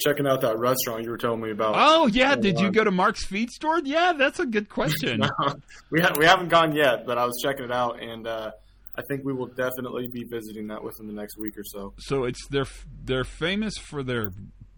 checking 0.00 0.26
out 0.26 0.40
that 0.42 0.58
restaurant 0.58 1.04
you 1.04 1.10
were 1.10 1.18
telling 1.18 1.40
me 1.40 1.50
about. 1.50 1.74
Oh 1.76 2.06
yeah, 2.06 2.36
did 2.36 2.58
you 2.58 2.70
go 2.70 2.84
to 2.84 2.90
Mark's 2.90 3.24
Feed 3.24 3.50
Store? 3.50 3.80
Yeah, 3.84 4.12
that's 4.12 4.38
a 4.38 4.46
good 4.46 4.68
question. 4.68 5.20
no, 5.40 5.54
we 5.90 6.00
ha- 6.00 6.14
we 6.18 6.24
haven't 6.24 6.48
gone 6.48 6.74
yet, 6.74 7.06
but 7.06 7.18
I 7.18 7.24
was 7.24 7.40
checking 7.42 7.64
it 7.64 7.72
out, 7.72 8.02
and 8.02 8.26
uh, 8.26 8.50
I 8.96 9.02
think 9.08 9.24
we 9.24 9.32
will 9.32 9.46
definitely 9.46 10.08
be 10.08 10.24
visiting 10.24 10.66
that 10.68 10.82
within 10.82 11.06
the 11.06 11.12
next 11.12 11.38
week 11.38 11.56
or 11.56 11.64
so. 11.64 11.94
So 11.98 12.24
it's 12.24 12.46
they're 12.48 12.66
they're 13.04 13.24
famous 13.24 13.76
for 13.78 14.02
their 14.02 14.32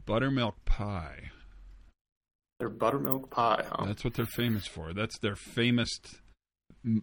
buttermilk 0.04 0.64
pie. 0.64 1.30
Their 2.58 2.68
buttermilk 2.68 3.30
pie. 3.30 3.64
Huh? 3.70 3.86
That's 3.86 4.04
what 4.04 4.14
they're 4.14 4.26
famous 4.26 4.66
for. 4.66 4.92
That's 4.92 5.18
their 5.20 5.36
famous, 5.36 5.88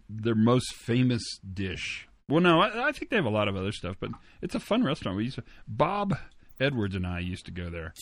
their 0.08 0.36
most 0.36 0.72
famous 0.74 1.22
dish. 1.52 2.06
Well, 2.28 2.40
no, 2.40 2.60
I, 2.60 2.88
I, 2.88 2.92
think 2.92 3.10
they 3.10 3.16
have 3.16 3.24
a 3.24 3.30
lot 3.30 3.48
of 3.48 3.56
other 3.56 3.72
stuff, 3.72 3.96
but 3.98 4.10
it's 4.42 4.54
a 4.54 4.60
fun 4.60 4.84
restaurant. 4.84 5.16
We 5.16 5.24
used 5.24 5.36
to, 5.36 5.44
Bob 5.66 6.16
Edwards 6.60 6.94
and 6.94 7.06
I 7.06 7.20
used 7.20 7.46
to 7.46 7.52
go 7.52 7.70
there. 7.70 7.94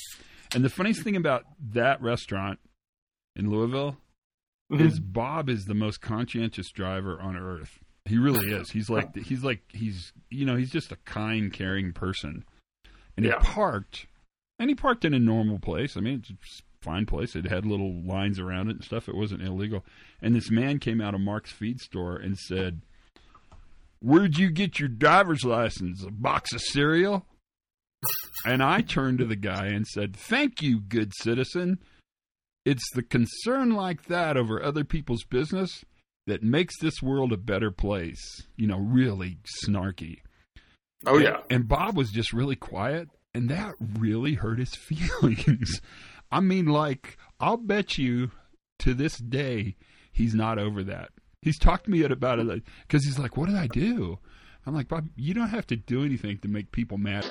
And 0.54 0.64
the 0.64 0.70
funniest 0.70 1.02
thing 1.02 1.16
about 1.16 1.44
that 1.72 2.00
restaurant 2.00 2.58
in 3.34 3.50
Louisville 3.50 3.96
mm-hmm. 4.72 4.86
is 4.86 5.00
Bob 5.00 5.48
is 5.48 5.64
the 5.64 5.74
most 5.74 6.00
conscientious 6.00 6.70
driver 6.70 7.20
on 7.20 7.36
earth. 7.36 7.78
He 8.04 8.18
really 8.18 8.54
is. 8.54 8.70
He's 8.70 8.88
like 8.88 9.14
he's 9.24 9.42
like 9.42 9.62
he's 9.72 10.12
you 10.30 10.44
know 10.44 10.56
he's 10.56 10.70
just 10.70 10.92
a 10.92 10.96
kind, 11.04 11.52
caring 11.52 11.92
person. 11.92 12.44
And 13.16 13.24
yeah. 13.24 13.38
he 13.40 13.46
parked, 13.46 14.06
and 14.58 14.68
he 14.68 14.74
parked 14.74 15.04
in 15.04 15.14
a 15.14 15.18
normal 15.18 15.58
place. 15.58 15.96
I 15.96 16.00
mean, 16.00 16.18
it's 16.20 16.30
a 16.30 16.34
fine 16.82 17.06
place. 17.06 17.34
It 17.34 17.46
had 17.46 17.64
little 17.64 18.02
lines 18.02 18.38
around 18.38 18.68
it 18.68 18.76
and 18.76 18.84
stuff. 18.84 19.08
It 19.08 19.16
wasn't 19.16 19.42
illegal. 19.42 19.84
And 20.20 20.34
this 20.34 20.50
man 20.50 20.78
came 20.78 21.00
out 21.00 21.14
of 21.14 21.20
Mark's 21.20 21.50
feed 21.50 21.80
store 21.80 22.16
and 22.16 22.38
said, 22.38 22.82
"Where'd 24.00 24.38
you 24.38 24.50
get 24.50 24.78
your 24.78 24.88
driver's 24.88 25.44
license? 25.44 26.04
A 26.04 26.10
box 26.10 26.52
of 26.52 26.60
cereal?" 26.60 27.26
And 28.44 28.62
I 28.62 28.80
turned 28.80 29.18
to 29.18 29.24
the 29.24 29.36
guy 29.36 29.66
and 29.66 29.86
said, 29.86 30.16
Thank 30.16 30.62
you, 30.62 30.80
good 30.80 31.12
citizen. 31.20 31.78
It's 32.64 32.88
the 32.94 33.02
concern 33.02 33.70
like 33.70 34.06
that 34.06 34.36
over 34.36 34.62
other 34.62 34.84
people's 34.84 35.24
business 35.24 35.84
that 36.26 36.42
makes 36.42 36.78
this 36.80 37.02
world 37.02 37.32
a 37.32 37.36
better 37.36 37.70
place. 37.70 38.46
You 38.56 38.66
know, 38.66 38.78
really 38.78 39.38
snarky. 39.64 40.18
Oh, 41.06 41.18
yeah. 41.18 41.36
And, 41.42 41.44
and 41.50 41.68
Bob 41.68 41.96
was 41.96 42.10
just 42.10 42.32
really 42.32 42.56
quiet, 42.56 43.08
and 43.34 43.48
that 43.50 43.74
really 43.80 44.34
hurt 44.34 44.58
his 44.58 44.74
feelings. 44.74 45.80
I 46.30 46.40
mean, 46.40 46.66
like, 46.66 47.18
I'll 47.38 47.56
bet 47.56 47.98
you 47.98 48.30
to 48.80 48.94
this 48.94 49.16
day 49.18 49.76
he's 50.12 50.34
not 50.34 50.58
over 50.58 50.82
that. 50.84 51.10
He's 51.42 51.58
talked 51.58 51.84
to 51.84 51.90
me 51.90 52.02
about 52.02 52.38
it 52.40 52.62
because 52.86 53.04
he's 53.04 53.18
like, 53.18 53.36
What 53.36 53.48
did 53.48 53.56
I 53.56 53.66
do? 53.68 54.18
I'm 54.68 54.74
like, 54.74 54.88
Bob, 54.88 55.08
you 55.14 55.32
don't 55.32 55.50
have 55.50 55.68
to 55.68 55.76
do 55.76 56.04
anything 56.04 56.38
to 56.38 56.48
make 56.48 56.72
people 56.72 56.98
mad. 56.98 57.24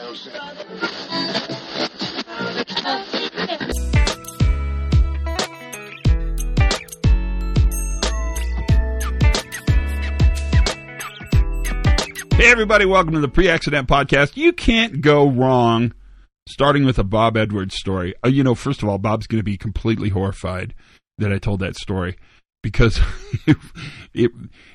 Hey, 12.35 12.51
everybody, 12.51 12.85
welcome 12.85 13.13
to 13.15 13.19
the 13.19 13.27
Pre 13.27 13.49
Accident 13.49 13.89
Podcast. 13.89 14.37
You 14.37 14.53
can't 14.53 15.01
go 15.01 15.29
wrong 15.29 15.93
starting 16.47 16.85
with 16.85 16.97
a 16.99 17.03
Bob 17.03 17.35
Edwards 17.35 17.75
story. 17.75 18.15
Uh, 18.23 18.29
you 18.29 18.45
know, 18.45 18.55
first 18.55 18.81
of 18.81 18.87
all, 18.87 18.97
Bob's 18.97 19.27
going 19.27 19.39
to 19.39 19.43
be 19.43 19.57
completely 19.57 20.07
horrified 20.07 20.73
that 21.17 21.33
I 21.33 21.39
told 21.39 21.59
that 21.59 21.75
story 21.75 22.15
because 22.65 22.99
it, 23.45 23.57
it, 24.15 24.31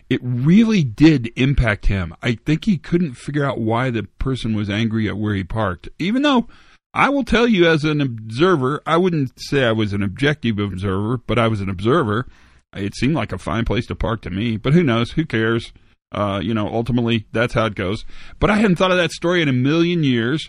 it 0.08 0.20
really 0.22 0.84
did 0.84 1.32
impact 1.34 1.86
him. 1.86 2.14
I 2.22 2.36
think 2.36 2.64
he 2.64 2.78
couldn't 2.78 3.14
figure 3.14 3.44
out 3.44 3.58
why 3.58 3.90
the 3.90 4.04
person 4.04 4.54
was 4.54 4.70
angry 4.70 5.08
at 5.08 5.18
where 5.18 5.34
he 5.34 5.42
parked, 5.42 5.88
even 5.98 6.22
though 6.22 6.46
I 6.94 7.08
will 7.08 7.24
tell 7.24 7.48
you 7.48 7.66
as 7.66 7.82
an 7.82 8.00
observer, 8.00 8.80
I 8.86 8.96
wouldn't 8.96 9.32
say 9.40 9.64
I 9.64 9.72
was 9.72 9.92
an 9.92 10.04
objective 10.04 10.60
observer, 10.60 11.16
but 11.16 11.36
I 11.36 11.48
was 11.48 11.60
an 11.60 11.68
observer. 11.68 12.28
It 12.76 12.94
seemed 12.94 13.16
like 13.16 13.32
a 13.32 13.38
fine 13.38 13.64
place 13.64 13.86
to 13.86 13.96
park 13.96 14.20
to 14.22 14.30
me, 14.30 14.56
but 14.56 14.72
who 14.72 14.84
knows? 14.84 15.10
Who 15.10 15.26
cares? 15.26 15.72
Uh, 16.12 16.38
you 16.40 16.54
know, 16.54 16.68
ultimately, 16.68 17.26
that's 17.32 17.54
how 17.54 17.66
it 17.66 17.74
goes. 17.74 18.04
But 18.38 18.50
I 18.50 18.56
hadn't 18.58 18.76
thought 18.76 18.92
of 18.92 18.98
that 18.98 19.10
story 19.10 19.42
in 19.42 19.48
a 19.48 19.52
million 19.52 20.04
years 20.04 20.48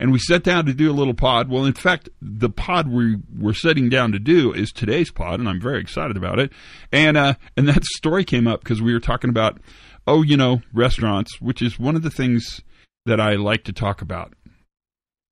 and 0.00 0.12
we 0.12 0.18
sat 0.18 0.42
down 0.42 0.66
to 0.66 0.74
do 0.74 0.90
a 0.90 0.92
little 0.92 1.14
pod. 1.14 1.48
Well, 1.48 1.64
in 1.64 1.72
fact, 1.72 2.08
the 2.20 2.50
pod 2.50 2.88
we 2.88 3.16
were 3.36 3.54
sitting 3.54 3.88
down 3.88 4.12
to 4.12 4.18
do 4.18 4.52
is 4.52 4.72
today's 4.72 5.10
pod, 5.10 5.40
and 5.40 5.48
I'm 5.48 5.60
very 5.60 5.80
excited 5.80 6.16
about 6.16 6.38
it. 6.38 6.52
And 6.92 7.16
uh, 7.16 7.34
and 7.56 7.68
that 7.68 7.84
story 7.84 8.24
came 8.24 8.46
up 8.46 8.60
because 8.60 8.82
we 8.82 8.92
were 8.92 9.00
talking 9.00 9.30
about, 9.30 9.60
oh, 10.06 10.22
you 10.22 10.36
know, 10.36 10.62
restaurants, 10.72 11.40
which 11.40 11.62
is 11.62 11.78
one 11.78 11.96
of 11.96 12.02
the 12.02 12.10
things 12.10 12.60
that 13.06 13.20
I 13.20 13.34
like 13.34 13.64
to 13.64 13.72
talk 13.72 14.02
about. 14.02 14.34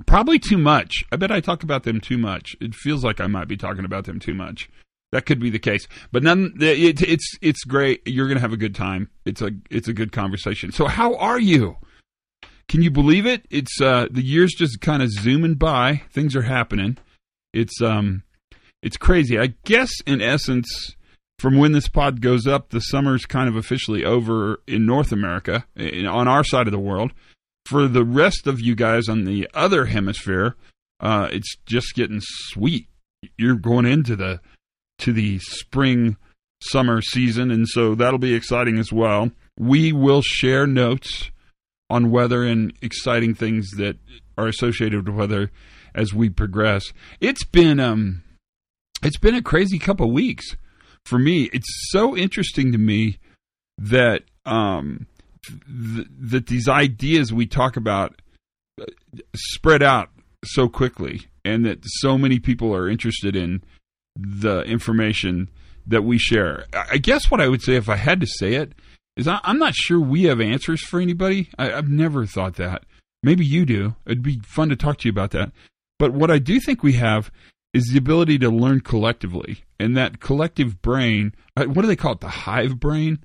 Probably 0.06 0.38
too 0.38 0.58
much. 0.58 1.04
I 1.12 1.16
bet 1.16 1.30
I 1.30 1.40
talk 1.40 1.62
about 1.62 1.84
them 1.84 2.00
too 2.00 2.18
much. 2.18 2.56
It 2.60 2.74
feels 2.74 3.04
like 3.04 3.20
I 3.20 3.26
might 3.26 3.48
be 3.48 3.56
talking 3.56 3.84
about 3.84 4.04
them 4.04 4.18
too 4.18 4.34
much. 4.34 4.68
That 5.12 5.26
could 5.26 5.38
be 5.38 5.50
the 5.50 5.58
case, 5.58 5.86
but 6.10 6.22
none. 6.22 6.54
It, 6.58 7.02
it's 7.02 7.36
it's 7.42 7.64
great. 7.64 8.00
You're 8.06 8.28
gonna 8.28 8.40
have 8.40 8.54
a 8.54 8.56
good 8.56 8.74
time. 8.74 9.10
It's 9.26 9.42
a 9.42 9.50
it's 9.70 9.88
a 9.88 9.92
good 9.92 10.12
conversation. 10.12 10.72
So 10.72 10.86
how 10.86 11.14
are 11.16 11.38
you? 11.38 11.76
Can 12.68 12.82
you 12.82 12.90
believe 12.90 13.26
it? 13.26 13.44
It's 13.50 13.80
uh, 13.80 14.06
the 14.10 14.22
years 14.22 14.54
just 14.56 14.80
kind 14.80 15.02
of 15.02 15.10
zooming 15.10 15.54
by. 15.54 16.02
Things 16.10 16.34
are 16.36 16.42
happening. 16.42 16.96
It's 17.52 17.82
um, 17.82 18.22
it's 18.82 18.96
crazy. 18.96 19.38
I 19.38 19.54
guess 19.64 19.90
in 20.06 20.22
essence, 20.22 20.96
from 21.38 21.58
when 21.58 21.72
this 21.72 21.88
pod 21.88 22.20
goes 22.20 22.46
up, 22.46 22.70
the 22.70 22.80
summer's 22.80 23.26
kind 23.26 23.48
of 23.48 23.56
officially 23.56 24.04
over 24.04 24.60
in 24.66 24.86
North 24.86 25.12
America, 25.12 25.66
in, 25.76 26.06
on 26.06 26.28
our 26.28 26.44
side 26.44 26.66
of 26.66 26.72
the 26.72 26.78
world. 26.78 27.12
For 27.66 27.86
the 27.86 28.04
rest 28.04 28.46
of 28.46 28.60
you 28.60 28.74
guys 28.74 29.08
on 29.08 29.24
the 29.24 29.48
other 29.54 29.86
hemisphere, 29.86 30.56
uh, 31.00 31.28
it's 31.30 31.56
just 31.66 31.94
getting 31.94 32.20
sweet. 32.20 32.88
You're 33.36 33.56
going 33.56 33.86
into 33.86 34.16
the 34.16 34.40
to 34.98 35.12
the 35.12 35.38
spring 35.40 36.16
summer 36.60 37.02
season, 37.02 37.50
and 37.50 37.68
so 37.68 37.94
that'll 37.94 38.18
be 38.18 38.34
exciting 38.34 38.78
as 38.78 38.92
well. 38.92 39.30
We 39.58 39.92
will 39.92 40.22
share 40.22 40.66
notes 40.66 41.30
on 41.92 42.10
weather 42.10 42.42
and 42.42 42.72
exciting 42.80 43.34
things 43.34 43.70
that 43.76 43.98
are 44.38 44.48
associated 44.48 45.06
with 45.06 45.14
weather 45.14 45.50
as 45.94 46.14
we 46.14 46.30
progress. 46.30 46.90
It's 47.20 47.44
been 47.44 47.78
um 47.78 48.22
it's 49.02 49.18
been 49.18 49.34
a 49.34 49.42
crazy 49.42 49.78
couple 49.78 50.10
weeks 50.10 50.56
for 51.04 51.18
me. 51.18 51.50
It's 51.52 51.68
so 51.90 52.16
interesting 52.16 52.72
to 52.72 52.78
me 52.78 53.18
that 53.76 54.22
um 54.46 55.06
th- 55.46 56.08
that 56.18 56.46
these 56.46 56.66
ideas 56.66 57.30
we 57.30 57.46
talk 57.46 57.76
about 57.76 58.22
uh, 58.80 58.86
spread 59.36 59.82
out 59.82 60.08
so 60.46 60.70
quickly 60.70 61.26
and 61.44 61.66
that 61.66 61.80
so 61.84 62.16
many 62.16 62.38
people 62.38 62.74
are 62.74 62.88
interested 62.88 63.36
in 63.36 63.62
the 64.16 64.62
information 64.62 65.50
that 65.86 66.04
we 66.04 66.16
share. 66.16 66.64
I 66.72 66.96
guess 66.96 67.30
what 67.30 67.42
I 67.42 67.48
would 67.48 67.60
say 67.60 67.74
if 67.74 67.90
I 67.90 67.96
had 67.96 68.20
to 68.20 68.26
say 68.26 68.54
it 68.54 68.72
is 69.16 69.28
I, 69.28 69.40
am 69.44 69.58
not 69.58 69.74
sure 69.74 70.00
we 70.00 70.24
have 70.24 70.40
answers 70.40 70.82
for 70.82 71.00
anybody. 71.00 71.50
I, 71.58 71.66
have 71.66 71.88
never 71.88 72.26
thought 72.26 72.56
that. 72.56 72.84
Maybe 73.22 73.44
you 73.44 73.64
do. 73.64 73.94
It'd 74.06 74.22
be 74.22 74.40
fun 74.44 74.68
to 74.70 74.76
talk 74.76 74.98
to 74.98 75.08
you 75.08 75.12
about 75.12 75.30
that. 75.32 75.52
But 75.98 76.12
what 76.12 76.30
I 76.30 76.38
do 76.38 76.58
think 76.58 76.82
we 76.82 76.94
have 76.94 77.30
is 77.72 77.86
the 77.86 77.98
ability 77.98 78.38
to 78.38 78.50
learn 78.50 78.80
collectively. 78.80 79.64
And 79.78 79.96
that 79.96 80.20
collective 80.20 80.82
brain, 80.82 81.34
uh, 81.56 81.64
what 81.64 81.82
do 81.82 81.88
they 81.88 81.96
call 81.96 82.12
it? 82.12 82.20
The 82.20 82.28
hive 82.28 82.78
brain? 82.78 83.18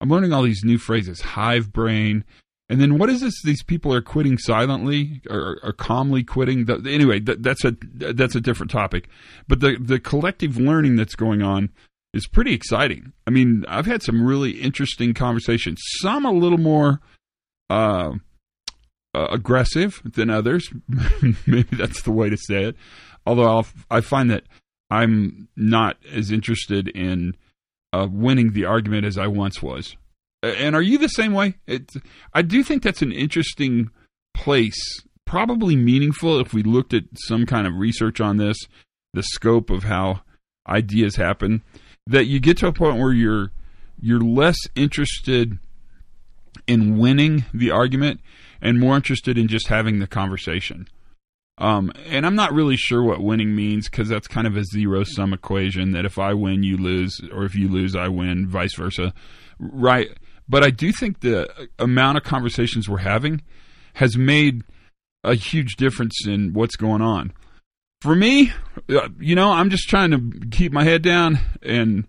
I'm 0.00 0.10
learning 0.10 0.32
all 0.32 0.42
these 0.42 0.64
new 0.64 0.78
phrases 0.78 1.20
hive 1.20 1.72
brain. 1.72 2.24
And 2.68 2.80
then 2.80 2.98
what 2.98 3.10
is 3.10 3.20
this? 3.20 3.34
These 3.44 3.62
people 3.62 3.92
are 3.94 4.02
quitting 4.02 4.38
silently 4.38 5.20
or, 5.28 5.58
or 5.62 5.72
calmly 5.72 6.24
quitting. 6.24 6.64
The, 6.64 6.82
anyway, 6.86 7.20
that, 7.20 7.42
that's 7.42 7.64
a 7.64 7.76
that's 7.94 8.34
a 8.34 8.40
different 8.40 8.70
topic. 8.70 9.08
But 9.46 9.60
the 9.60 9.76
the 9.78 10.00
collective 10.00 10.56
learning 10.56 10.96
that's 10.96 11.14
going 11.14 11.42
on 11.42 11.70
is 12.14 12.28
pretty 12.28 12.54
exciting. 12.54 13.12
I 13.26 13.30
mean, 13.30 13.64
I've 13.68 13.86
had 13.86 14.02
some 14.02 14.24
really 14.24 14.52
interesting 14.52 15.12
conversations. 15.14 15.82
Some 16.00 16.24
a 16.24 16.30
little 16.30 16.58
more 16.58 17.00
uh, 17.68 18.12
uh, 19.12 19.26
aggressive 19.30 20.00
than 20.04 20.30
others. 20.30 20.70
Maybe 21.46 21.76
that's 21.76 22.02
the 22.02 22.12
way 22.12 22.30
to 22.30 22.36
say 22.36 22.64
it. 22.64 22.76
Although 23.26 23.48
I'll, 23.48 23.66
I 23.90 24.00
find 24.00 24.30
that 24.30 24.44
I'm 24.90 25.48
not 25.56 25.96
as 26.12 26.30
interested 26.30 26.88
in 26.88 27.34
uh, 27.92 28.06
winning 28.10 28.52
the 28.52 28.64
argument 28.64 29.06
as 29.06 29.18
I 29.18 29.26
once 29.26 29.60
was. 29.60 29.96
And 30.42 30.76
are 30.76 30.82
you 30.82 30.98
the 30.98 31.08
same 31.08 31.32
way? 31.32 31.54
It, 31.66 31.90
I 32.32 32.42
do 32.42 32.62
think 32.62 32.82
that's 32.82 33.02
an 33.02 33.12
interesting 33.12 33.90
place, 34.34 34.78
probably 35.24 35.74
meaningful 35.74 36.38
if 36.38 36.52
we 36.52 36.62
looked 36.62 36.94
at 36.94 37.04
some 37.14 37.44
kind 37.44 37.66
of 37.66 37.74
research 37.74 38.20
on 38.20 38.36
this, 38.36 38.58
the 39.14 39.22
scope 39.22 39.70
of 39.70 39.84
how 39.84 40.20
ideas 40.68 41.16
happen 41.16 41.62
that 42.06 42.26
you 42.26 42.40
get 42.40 42.58
to 42.58 42.66
a 42.66 42.72
point 42.72 42.98
where 42.98 43.12
you're 43.12 43.50
you're 44.00 44.20
less 44.20 44.58
interested 44.74 45.58
in 46.66 46.98
winning 46.98 47.44
the 47.54 47.70
argument 47.70 48.20
and 48.60 48.78
more 48.78 48.96
interested 48.96 49.38
in 49.38 49.48
just 49.48 49.68
having 49.68 49.98
the 49.98 50.06
conversation. 50.06 50.88
Um, 51.58 51.92
and 52.06 52.26
I'm 52.26 52.34
not 52.34 52.52
really 52.52 52.76
sure 52.76 53.02
what 53.02 53.22
winning 53.22 53.54
means 53.54 53.88
because 53.88 54.08
that's 54.08 54.26
kind 54.26 54.46
of 54.46 54.56
a 54.56 54.64
zero 54.64 55.04
sum 55.04 55.32
equation 55.32 55.92
that 55.92 56.04
if 56.04 56.18
I 56.18 56.34
win, 56.34 56.64
you 56.64 56.76
lose, 56.76 57.20
or 57.32 57.44
if 57.44 57.54
you 57.54 57.68
lose, 57.68 57.94
I 57.94 58.08
win, 58.08 58.48
vice 58.48 58.74
versa. 58.74 59.14
Right. 59.58 60.10
But 60.48 60.64
I 60.64 60.70
do 60.70 60.92
think 60.92 61.20
the 61.20 61.68
amount 61.78 62.18
of 62.18 62.24
conversations 62.24 62.88
we're 62.88 62.98
having 62.98 63.42
has 63.94 64.18
made 64.18 64.64
a 65.22 65.34
huge 65.34 65.76
difference 65.76 66.26
in 66.26 66.52
what's 66.52 66.76
going 66.76 67.02
on. 67.02 67.32
For 68.04 68.14
me, 68.14 68.52
uh, 68.90 69.08
you 69.18 69.34
know, 69.34 69.50
I'm 69.50 69.70
just 69.70 69.88
trying 69.88 70.10
to 70.10 70.48
keep 70.50 70.72
my 70.72 70.84
head 70.84 71.00
down 71.00 71.38
and 71.62 72.06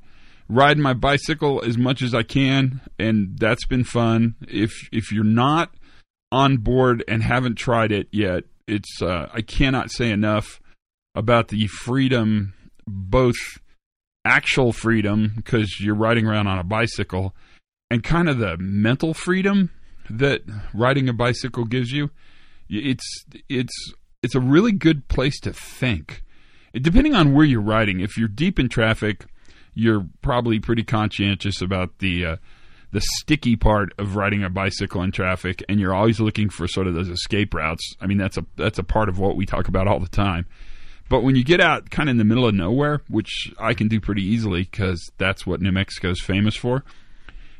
riding 0.49 0.83
my 0.83 0.91
bicycle 0.91 1.63
as 1.63 1.77
much 1.77 2.01
as 2.01 2.13
I 2.13 2.21
can, 2.21 2.81
and 2.99 3.39
that's 3.39 3.65
been 3.65 3.85
fun. 3.85 4.35
If 4.45 4.73
if 4.91 5.13
you're 5.13 5.23
not 5.23 5.73
on 6.33 6.57
board 6.57 7.01
and 7.07 7.23
haven't 7.23 7.55
tried 7.55 7.93
it 7.93 8.09
yet, 8.11 8.43
it's 8.67 9.01
uh, 9.01 9.29
I 9.33 9.39
cannot 9.39 9.89
say 9.89 10.11
enough 10.11 10.59
about 11.15 11.47
the 11.47 11.67
freedom, 11.67 12.55
both 12.85 13.37
actual 14.25 14.73
freedom 14.73 15.31
because 15.37 15.79
you're 15.79 15.95
riding 15.95 16.27
around 16.27 16.47
on 16.47 16.59
a 16.59 16.65
bicycle, 16.65 17.33
and 17.89 18.03
kind 18.03 18.27
of 18.27 18.37
the 18.37 18.57
mental 18.57 19.13
freedom 19.13 19.69
that 20.09 20.41
riding 20.73 21.07
a 21.07 21.13
bicycle 21.13 21.63
gives 21.63 21.93
you. 21.93 22.09
It's 22.67 23.23
it's 23.47 23.93
it's 24.25 24.35
a 24.35 24.39
really 24.39 24.71
good 24.71 25.07
place 25.07 25.39
to 25.41 25.53
think. 25.53 26.23
Depending 26.73 27.13
on 27.13 27.33
where 27.33 27.45
you're 27.45 27.61
riding, 27.61 27.99
if 27.99 28.17
you're 28.17 28.27
deep 28.27 28.59
in 28.59 28.67
traffic, 28.67 29.27
you're 29.75 30.05
probably 30.21 30.59
pretty 30.59 30.83
conscientious 30.83 31.61
about 31.61 31.99
the 31.99 32.25
uh, 32.25 32.35
the 32.91 33.01
sticky 33.17 33.55
part 33.55 33.93
of 33.99 34.15
riding 34.15 34.43
a 34.43 34.49
bicycle 34.49 35.03
in 35.03 35.11
traffic, 35.11 35.63
and 35.69 35.79
you're 35.79 35.93
always 35.93 36.19
looking 36.19 36.49
for 36.49 36.67
sort 36.67 36.87
of 36.87 36.95
those 36.95 37.07
escape 37.07 37.53
routes. 37.53 37.93
I 38.01 38.07
mean, 38.07 38.17
that's 38.17 38.37
a 38.37 38.45
that's 38.57 38.79
a 38.79 38.83
part 38.83 39.09
of 39.09 39.19
what 39.19 39.35
we 39.35 39.45
talk 39.45 39.67
about 39.67 39.87
all 39.87 39.99
the 39.99 40.09
time. 40.09 40.47
But 41.07 41.21
when 41.21 41.35
you 41.35 41.43
get 41.43 41.61
out 41.61 41.91
kind 41.91 42.09
of 42.09 42.13
in 42.13 42.17
the 42.17 42.25
middle 42.25 42.47
of 42.47 42.55
nowhere, 42.55 43.01
which 43.09 43.53
I 43.59 43.75
can 43.75 43.87
do 43.87 44.01
pretty 44.01 44.23
easily 44.23 44.63
because 44.63 45.07
that's 45.19 45.45
what 45.45 45.61
New 45.61 45.71
Mexico 45.71 46.09
is 46.09 46.21
famous 46.21 46.55
for, 46.55 46.83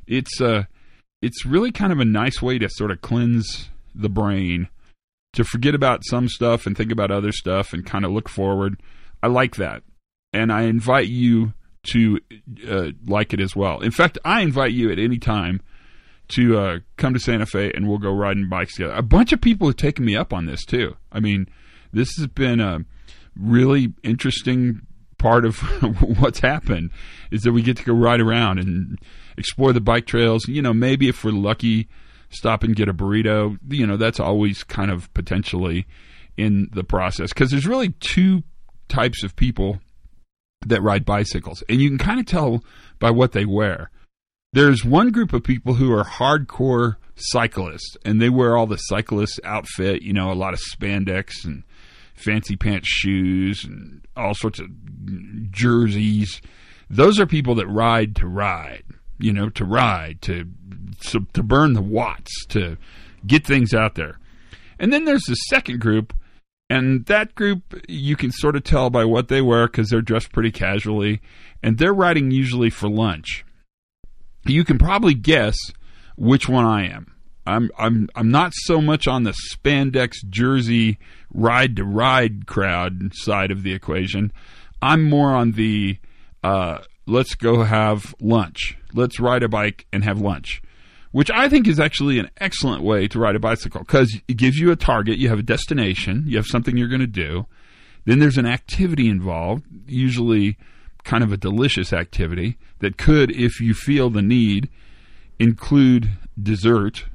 it's 0.08 0.42
uh, 0.42 0.64
it's 1.22 1.46
really 1.46 1.72
kind 1.72 1.94
of 1.94 2.00
a 2.00 2.06
nice 2.06 2.42
way 2.42 2.58
to 2.58 2.68
sort 2.70 2.90
of 2.90 3.02
cleanse 3.02 3.70
the 3.94 4.10
brain, 4.10 4.68
to 5.36 5.44
forget 5.44 5.76
about 5.76 6.04
some 6.06 6.28
stuff 6.28 6.66
and 6.66 6.76
think 6.76 6.92
about 6.92 7.12
other 7.12 7.32
stuff 7.32 7.74
and 7.74 7.86
kind 7.86 8.06
of 8.06 8.12
look 8.12 8.28
forward. 8.30 8.82
I 9.22 9.28
like 9.28 9.56
that, 9.56 9.84
and 10.34 10.52
I 10.52 10.64
invite 10.64 11.08
you 11.08 11.54
to 11.92 12.20
uh, 12.68 12.88
like 13.06 13.34
it 13.34 13.40
as 13.40 13.56
well. 13.56 13.80
In 13.82 13.92
fact, 13.92 14.18
I 14.26 14.42
invite 14.42 14.72
you 14.72 14.92
at 14.92 15.00
any 15.00 15.18
time 15.18 15.62
to 16.30 16.58
uh, 16.58 16.80
come 16.98 17.14
to 17.14 17.20
Santa 17.20 17.46
Fe 17.46 17.72
and 17.74 17.88
we'll 17.88 18.00
go 18.00 18.12
riding 18.12 18.50
bikes 18.50 18.76
together. 18.76 18.94
A 18.96 19.04
bunch 19.04 19.32
of 19.32 19.42
people 19.42 19.68
have 19.68 19.76
taken 19.76 20.06
me 20.06 20.16
up 20.16 20.34
on 20.34 20.46
this 20.46 20.66
too. 20.66 20.96
I 21.12 21.20
mean, 21.20 21.48
this 21.94 22.10
has 22.18 22.28
been 22.28 22.60
a 22.60 22.80
really 23.36 23.94
interesting 24.04 24.82
part 25.18 25.46
of 25.46 25.60
what's 26.20 26.40
happened 26.40 26.92
is 27.32 27.42
that 27.42 27.52
we 27.52 27.62
get 27.62 27.78
to 27.78 27.84
go 27.84 27.94
ride 27.94 28.22
around 28.22 28.60
and 28.60 29.00
explore 29.38 29.74
the 29.74 29.82
bike 29.82 30.06
trails. 30.06 30.48
You 30.48 30.62
know, 30.62 30.74
maybe 30.74 31.08
if 31.08 31.24
we're 31.24 31.32
lucky, 31.32 31.88
stop 32.36 32.64
and 32.64 32.76
get 32.76 32.90
a 32.90 32.94
burrito. 32.94 33.58
You 33.70 33.88
know, 33.88 33.98
that's 33.98 34.20
always 34.20 34.64
kind 34.64 34.92
of 34.92 35.14
potentially 35.14 35.88
in 36.38 36.70
the 36.74 36.84
process 36.84 37.34
because 37.34 37.52
there's 37.52 37.68
really 37.68 37.90
two 38.00 38.44
types 38.88 39.24
of 39.24 39.36
people 39.36 39.80
that 40.66 40.82
ride 40.82 41.06
bicycles, 41.06 41.64
and 41.70 41.82
you 41.82 41.90
can 41.90 41.98
kind 41.98 42.20
of 42.20 42.26
tell 42.26 42.64
by 43.00 43.12
what 43.12 43.32
they 43.32 43.46
wear. 43.46 43.92
There's 44.54 44.86
one 44.86 45.12
group 45.12 45.34
of 45.34 45.44
people 45.44 45.74
who 45.74 45.92
are 45.92 46.06
hardcore 46.06 46.96
cyclists, 47.16 47.98
and 48.06 48.22
they 48.22 48.30
wear 48.30 48.56
all 48.58 48.68
the 48.68 48.78
cyclist 48.78 49.40
outfit, 49.44 50.02
you 50.02 50.14
know, 50.14 50.32
a 50.32 50.34
lot 50.34 50.54
of 50.54 50.62
spandex 50.62 51.44
and 51.44 51.64
fancy 52.16 52.56
pants 52.56 52.88
shoes 52.88 53.66
and 53.66 54.06
all 54.16 54.34
sorts 54.34 54.60
of 54.60 54.68
jerseys. 55.52 56.42
Those 56.90 57.20
are 57.20 57.26
people 57.26 57.56
that 57.56 57.68
ride 57.68 58.16
to 58.18 58.28
ride, 58.28 58.84
you 59.20 59.34
know, 59.34 59.50
to 59.50 59.66
ride, 59.66 60.22
to, 60.24 60.46
to, 61.02 61.28
to 61.34 61.44
burn 61.44 61.74
the 61.74 61.82
watts, 61.82 62.46
to 62.48 62.78
get 63.26 63.46
things 63.46 63.74
out 63.74 63.96
there. 63.96 64.20
And 64.80 64.92
then 64.92 65.06
there's 65.06 65.24
the 65.28 65.36
second 65.36 65.80
group 65.80 66.14
and 66.70 67.06
that 67.06 67.36
group, 67.36 67.62
you 67.88 68.16
can 68.16 68.32
sort 68.32 68.56
of 68.56 68.64
tell 68.64 68.90
by 68.90 69.06
what 69.06 69.28
they 69.28 69.42
wear 69.42 69.68
because 69.68 69.90
they're 69.90 70.02
dressed 70.02 70.32
pretty 70.32 70.52
casually, 70.52 71.22
and 71.62 71.78
they're 71.78 71.94
riding 71.94 72.32
usually 72.32 72.72
for 72.72 72.90
lunch. 72.90 73.46
You 74.46 74.64
can 74.64 74.78
probably 74.78 75.14
guess 75.14 75.56
which 76.16 76.50
one 76.50 76.66
I 76.66 76.88
am. 76.88 77.12
I'm 77.48 77.70
I'm 77.78 78.10
I'm 78.16 78.32
not 78.32 78.54
so 78.56 78.82
much 78.82 79.08
on 79.08 79.24
the 79.24 79.36
spandex 79.54 80.14
jersey 80.28 80.98
ride 81.32 81.76
to 81.76 81.84
ride 81.84 82.48
crowd 82.48 83.12
side 83.14 83.52
of 83.52 83.62
the 83.62 83.74
equation. 83.74 84.32
I'm 84.82 85.04
more 85.04 85.32
on 85.32 85.52
the 85.52 86.00
uh, 86.44 86.80
let's 87.06 87.36
go 87.36 87.62
have 87.62 88.16
lunch. 88.20 88.76
Let's 88.94 89.20
ride 89.20 89.44
a 89.44 89.48
bike 89.48 89.86
and 89.94 90.04
have 90.04 90.20
lunch 90.20 90.64
which 91.16 91.32
I 91.32 91.48
think 91.48 91.66
is 91.66 91.80
actually 91.80 92.20
an 92.20 92.30
excellent 92.42 92.84
way 92.84 93.08
to 93.08 93.20
ride 93.20 93.38
a 93.38 93.40
bicycle 93.40 93.80
because 93.80 94.20
it 94.28 94.36
gives 94.36 94.58
you 94.58 94.70
a 94.72 94.76
target, 94.76 95.18
you 95.18 95.30
have 95.30 95.40
a 95.40 95.44
destination, 95.44 96.26
you 96.28 96.36
have 96.36 96.46
something 96.46 96.76
you're 96.76 96.90
going 96.90 97.00
to 97.00 97.08
do. 97.08 97.46
Then 98.04 98.20
there's 98.20 98.38
an 98.38 98.46
activity 98.46 99.08
involved, 99.08 99.64
usually 99.88 100.58
kind 101.06 101.24
of 101.24 101.32
a 101.32 101.38
delicious 101.38 101.94
activity 101.94 102.58
that 102.80 102.98
could, 102.98 103.32
if 103.32 103.62
you 103.62 103.74
feel 103.74 104.10
the 104.10 104.22
need, 104.22 104.68
include 105.40 106.10
dessert. 106.38 107.06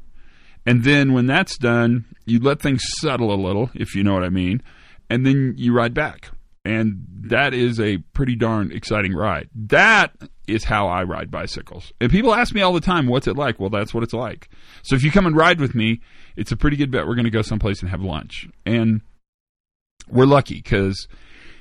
And 0.64 0.82
then 0.82 1.12
when 1.12 1.26
that's 1.26 1.58
done, 1.58 2.06
you 2.24 2.40
let 2.40 2.62
things 2.62 2.80
settle 3.00 3.30
a 3.30 3.36
little, 3.36 3.68
if 3.74 3.94
you 3.94 4.02
know 4.02 4.14
what 4.14 4.24
I 4.24 4.30
mean, 4.30 4.62
and 5.10 5.26
then 5.26 5.56
you 5.58 5.74
ride 5.74 5.92
back. 5.92 6.30
And 6.64 7.04
that 7.24 7.52
is 7.52 7.78
a 7.78 7.98
pretty 8.14 8.34
darn 8.34 8.72
exciting 8.72 9.12
ride. 9.12 9.50
That 9.54 10.16
is 10.50 10.64
how 10.64 10.88
I 10.88 11.02
ride 11.02 11.30
bicycles. 11.30 11.92
And 12.00 12.10
people 12.10 12.34
ask 12.34 12.54
me 12.54 12.62
all 12.62 12.72
the 12.72 12.80
time, 12.80 13.06
what's 13.06 13.26
it 13.26 13.36
like? 13.36 13.58
Well, 13.60 13.70
that's 13.70 13.94
what 13.94 14.02
it's 14.02 14.12
like. 14.12 14.48
So 14.82 14.94
if 14.96 15.02
you 15.02 15.10
come 15.10 15.26
and 15.26 15.36
ride 15.36 15.60
with 15.60 15.74
me, 15.74 16.00
it's 16.36 16.52
a 16.52 16.56
pretty 16.56 16.76
good 16.76 16.90
bet 16.90 17.06
we're 17.06 17.14
going 17.14 17.24
to 17.24 17.30
go 17.30 17.42
someplace 17.42 17.80
and 17.80 17.90
have 17.90 18.02
lunch. 18.02 18.48
And 18.64 19.02
we're 20.08 20.26
lucky 20.26 20.56
because 20.56 21.08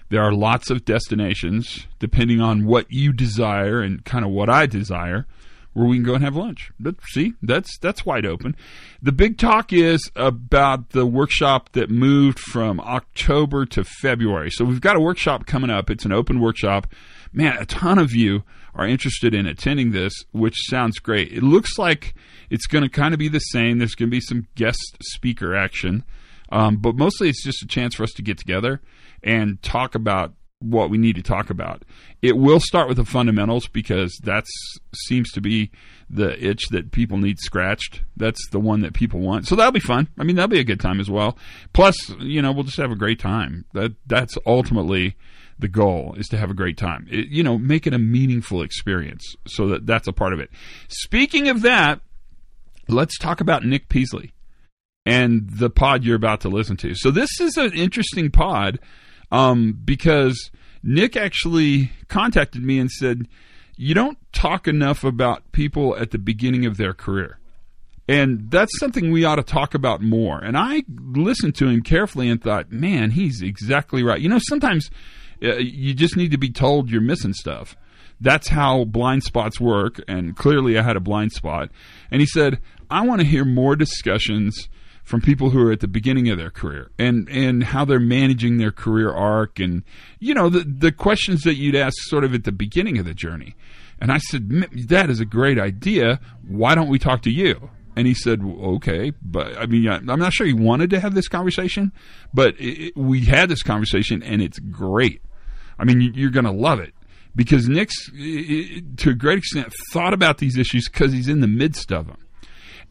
there 0.10 0.24
are 0.24 0.34
lots 0.34 0.70
of 0.70 0.86
destinations, 0.86 1.88
depending 2.00 2.42
on 2.42 2.66
what 2.66 2.88
you 2.90 3.14
desire 3.14 3.82
and 3.82 4.04
kind 4.06 4.26
of 4.26 4.32
what 4.32 4.50
I 4.50 4.66
desire, 4.66 5.28
where 5.74 5.88
we 5.88 5.98
can 5.98 6.04
go 6.04 6.16
and 6.16 6.24
have 6.24 6.36
lunch. 6.36 6.72
But 6.80 6.96
see, 7.10 7.34
that's 7.42 7.78
that's 7.78 8.06
wide 8.06 8.26
open. 8.26 8.56
The 9.02 9.12
big 9.12 9.38
talk 9.38 9.72
is 9.72 10.10
about 10.16 10.90
the 10.90 11.06
workshop 11.06 11.70
that 11.74 11.90
moved 11.90 12.40
from 12.40 12.80
October 12.80 13.66
to 13.68 13.84
February. 13.84 14.50
So 14.52 14.66
we've 14.66 14.82
got 14.82 14.96
a 14.96 15.02
workshop 15.02 15.46
coming 15.46 15.70
up. 15.70 15.90
It's 15.90 16.06
an 16.06 16.12
open 16.12 16.40
workshop. 16.40 16.88
Man, 17.32 17.58
a 17.58 17.66
ton 17.66 18.00
of 18.00 18.14
you 18.14 18.44
are 18.80 18.88
interested 18.88 19.34
in 19.34 19.46
attending 19.46 19.92
this, 19.92 20.14
which 20.32 20.56
sounds 20.70 21.00
great. 21.00 21.34
It 21.34 21.44
looks 21.44 21.78
like 21.78 22.16
it's 22.50 22.66
going 22.66 22.84
to 22.84 22.90
kind 22.90 23.14
of 23.14 23.20
be 23.20 23.28
the 23.28 23.40
same. 23.40 23.78
There's 23.78 23.96
going 23.96 24.10
to 24.10 24.16
be 24.16 24.22
some 24.22 24.48
guest 24.56 24.98
speaker 25.02 25.56
action, 25.56 26.04
um, 26.52 26.78
but 26.78 26.96
mostly 26.96 27.30
it's 27.30 27.44
just 27.44 27.62
a 27.62 27.68
chance 27.68 27.96
for 27.96 28.04
us 28.04 28.12
to 28.14 28.22
get 28.22 28.38
together 28.38 28.82
and 29.22 29.62
talk 29.62 29.96
about 29.96 30.34
what 30.62 30.90
we 30.90 30.98
need 30.98 31.16
to 31.16 31.22
talk 31.22 31.50
about. 31.50 31.84
It 32.22 32.38
will 32.38 32.60
start 32.60 32.88
with 32.88 32.98
the 32.98 33.06
fundamentals 33.06 33.68
because 33.68 34.18
that 34.24 34.46
seems 34.94 35.32
to 35.32 35.42
be 35.42 35.72
the 36.10 36.42
itch 36.44 36.64
that 36.72 36.92
people 36.92 37.18
need 37.18 37.40
scratched. 37.40 38.02
That's 38.18 38.42
the 38.52 38.60
one 38.60 38.82
that 38.82 38.94
people 38.94 39.20
want. 39.20 39.48
So 39.48 39.56
that'll 39.56 39.72
be 39.72 39.80
fun. 39.80 40.08
I 40.18 40.24
mean, 40.24 40.36
that'll 40.36 40.50
be 40.50 40.60
a 40.60 40.66
good 40.66 40.80
time 40.80 41.00
as 41.00 41.10
well. 41.10 41.38
Plus, 41.74 41.96
you 42.20 42.42
know, 42.42 42.52
we'll 42.52 42.64
just 42.64 42.78
have 42.78 42.92
a 42.92 42.96
great 42.96 43.20
time. 43.20 43.66
That 43.74 43.94
that's 44.06 44.38
ultimately 44.46 45.16
the 45.60 45.68
goal 45.68 46.16
is 46.18 46.28
to 46.30 46.38
have 46.38 46.50
a 46.50 46.54
great 46.54 46.78
time. 46.78 47.08
It, 47.10 47.28
you 47.28 47.44
know, 47.44 47.58
make 47.58 47.86
it 47.86 47.94
a 47.94 48.00
meaningful 48.00 48.62
experience. 48.62 49.36
So 49.48 49.68
that 49.68 49.86
that's 49.86 50.08
a 50.08 50.14
part 50.14 50.34
of 50.34 50.40
it. 50.40 50.50
Speaking 50.88 51.50
of 51.50 51.62
that, 51.62 52.02
let's 52.88 53.18
talk 53.18 53.42
about 53.42 53.66
Nick 53.66 53.90
Peasley 53.90 54.34
and 55.06 55.50
the 55.50 55.70
pod 55.70 56.04
you're 56.04 56.16
about 56.16 56.42
to 56.42 56.50
listen 56.50 56.78
to. 56.78 56.94
So 56.96 57.12
this 57.12 57.30
is 57.40 57.58
an 57.58 57.74
interesting 57.74 58.32
pod 58.32 58.80
um, 59.32 59.78
because 59.84 60.50
Nick 60.82 61.16
actually 61.16 61.92
contacted 62.08 62.64
me 62.64 62.80
and 62.80 62.90
said, 62.90 63.28
"You 63.76 63.94
don't 63.94 64.18
talk 64.32 64.68
enough 64.68 65.04
about 65.04 65.52
people 65.52 65.96
at 65.98 66.12
the 66.12 66.18
beginning 66.18 66.66
of 66.66 66.78
their 66.78 66.94
career." 66.94 67.40
And 68.08 68.50
that's 68.50 68.80
something 68.80 69.12
we 69.12 69.24
ought 69.24 69.36
to 69.36 69.44
talk 69.44 69.76
about 69.76 70.02
more. 70.02 70.40
And 70.40 70.58
I 70.58 70.82
listened 70.90 71.54
to 71.58 71.68
him 71.68 71.84
carefully 71.84 72.28
and 72.28 72.42
thought, 72.42 72.72
man, 72.72 73.12
he's 73.12 73.44
exactly 73.44 74.02
right. 74.02 74.20
You 74.20 74.30
know, 74.30 74.40
sometimes 74.42 74.90
Uh, 75.44 75.56
you 75.58 75.94
just 75.94 76.18
need 76.18 76.32
to 76.32 76.38
be 76.38 76.50
told 76.50 76.90
you're 76.90 77.02
missing 77.02 77.34
stuff. 77.34 77.76
That's 78.22 78.50
how 78.50 78.84
blind 78.84 79.24
spots 79.24 79.60
work. 79.60 80.02
And 80.08 80.36
clearly, 80.36 80.78
I 80.78 80.84
had 80.84 80.98
a 80.98 81.02
blind 81.02 81.32
spot. 81.32 81.70
And 82.12 82.22
he 82.22 82.28
said, 82.28 82.60
I 82.90 83.06
want 83.06 83.22
to 83.22 83.28
hear 83.28 83.46
more 83.46 83.76
discussions 83.76 84.68
from 85.04 85.22
people 85.22 85.50
who 85.50 85.68
are 85.68 85.72
at 85.72 85.80
the 85.80 85.88
beginning 85.88 86.30
of 86.30 86.38
their 86.38 86.52
career 86.52 86.92
and 87.00 87.28
and 87.30 87.64
how 87.64 87.84
they're 87.84 88.00
managing 88.00 88.58
their 88.58 88.72
career 88.72 89.12
arc 89.12 89.60
and 89.60 89.82
you 90.20 90.36
know 90.36 90.50
the 90.50 90.60
the 90.60 90.92
questions 90.92 91.42
that 91.42 91.56
you'd 91.56 91.76
ask 91.76 91.96
sort 92.02 92.24
of 92.24 92.36
at 92.36 92.44
the 92.44 92.52
beginning 92.52 93.00
of 93.00 93.06
the 93.06 93.14
journey 93.16 93.56
and 94.00 94.12
I 94.12 94.20
said 94.20 94.50
that 94.88 95.10
is 95.10 95.20
a 95.20 95.26
great 95.26 95.58
idea 95.58 96.20
why 96.48 96.76
don't 96.76 96.90
we 96.90 97.00
talk 97.00 97.24
to 97.24 97.32
you 97.32 97.72
and 98.00 98.08
he 98.08 98.14
said, 98.14 98.42
okay, 98.42 99.12
but 99.22 99.58
I 99.58 99.66
mean, 99.66 99.86
I'm 99.90 100.06
not 100.06 100.32
sure 100.32 100.48
he 100.48 100.54
wanted 100.54 100.90
to 100.92 101.02
have 101.02 101.16
this 101.16 101.28
conversation, 101.28 101.92
but 102.34 102.56
it, 102.58 102.96
we 102.96 103.26
had 103.26 103.50
this 103.50 103.62
conversation 103.62 104.24
and 104.24 104.42
it's 104.42 104.58
great. 104.58 105.22
I 105.80 105.86
mean, 105.86 106.14
you're 106.14 106.30
going 106.30 106.46
to 106.46 106.52
love 106.52 106.80
it 106.80 106.94
because 107.36 107.68
Nick's, 107.70 107.96
to 108.12 109.10
a 109.10 109.14
great 109.14 109.38
extent, 109.38 109.74
thought 109.92 110.14
about 110.14 110.40
these 110.40 110.58
issues 110.58 110.90
because 110.90 111.14
he's 111.14 111.30
in 111.30 111.40
the 111.40 111.48
midst 111.48 111.92
of 111.92 112.08
them. 112.08 112.18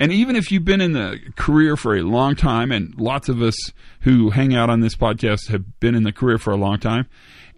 And 0.01 0.13
even 0.13 0.37
if 0.37 0.51
you've 0.53 0.65
been 0.65 0.81
in 0.81 0.93
the 0.93 1.19
career 1.37 1.77
for 1.77 1.97
a 1.97 2.03
long 2.03 2.37
time, 2.37 2.71
and 2.71 2.95
lots 2.99 3.29
of 3.29 3.43
us 3.43 3.57
who 4.03 4.31
hang 4.31 4.55
out 4.55 4.71
on 4.71 4.81
this 4.81 4.95
podcast 4.95 5.49
have 5.49 5.81
been 5.81 5.95
in 5.95 6.05
the 6.05 6.13
career 6.13 6.39
for 6.39 6.53
a 6.53 6.57
long 6.57 6.79
time, 6.79 7.09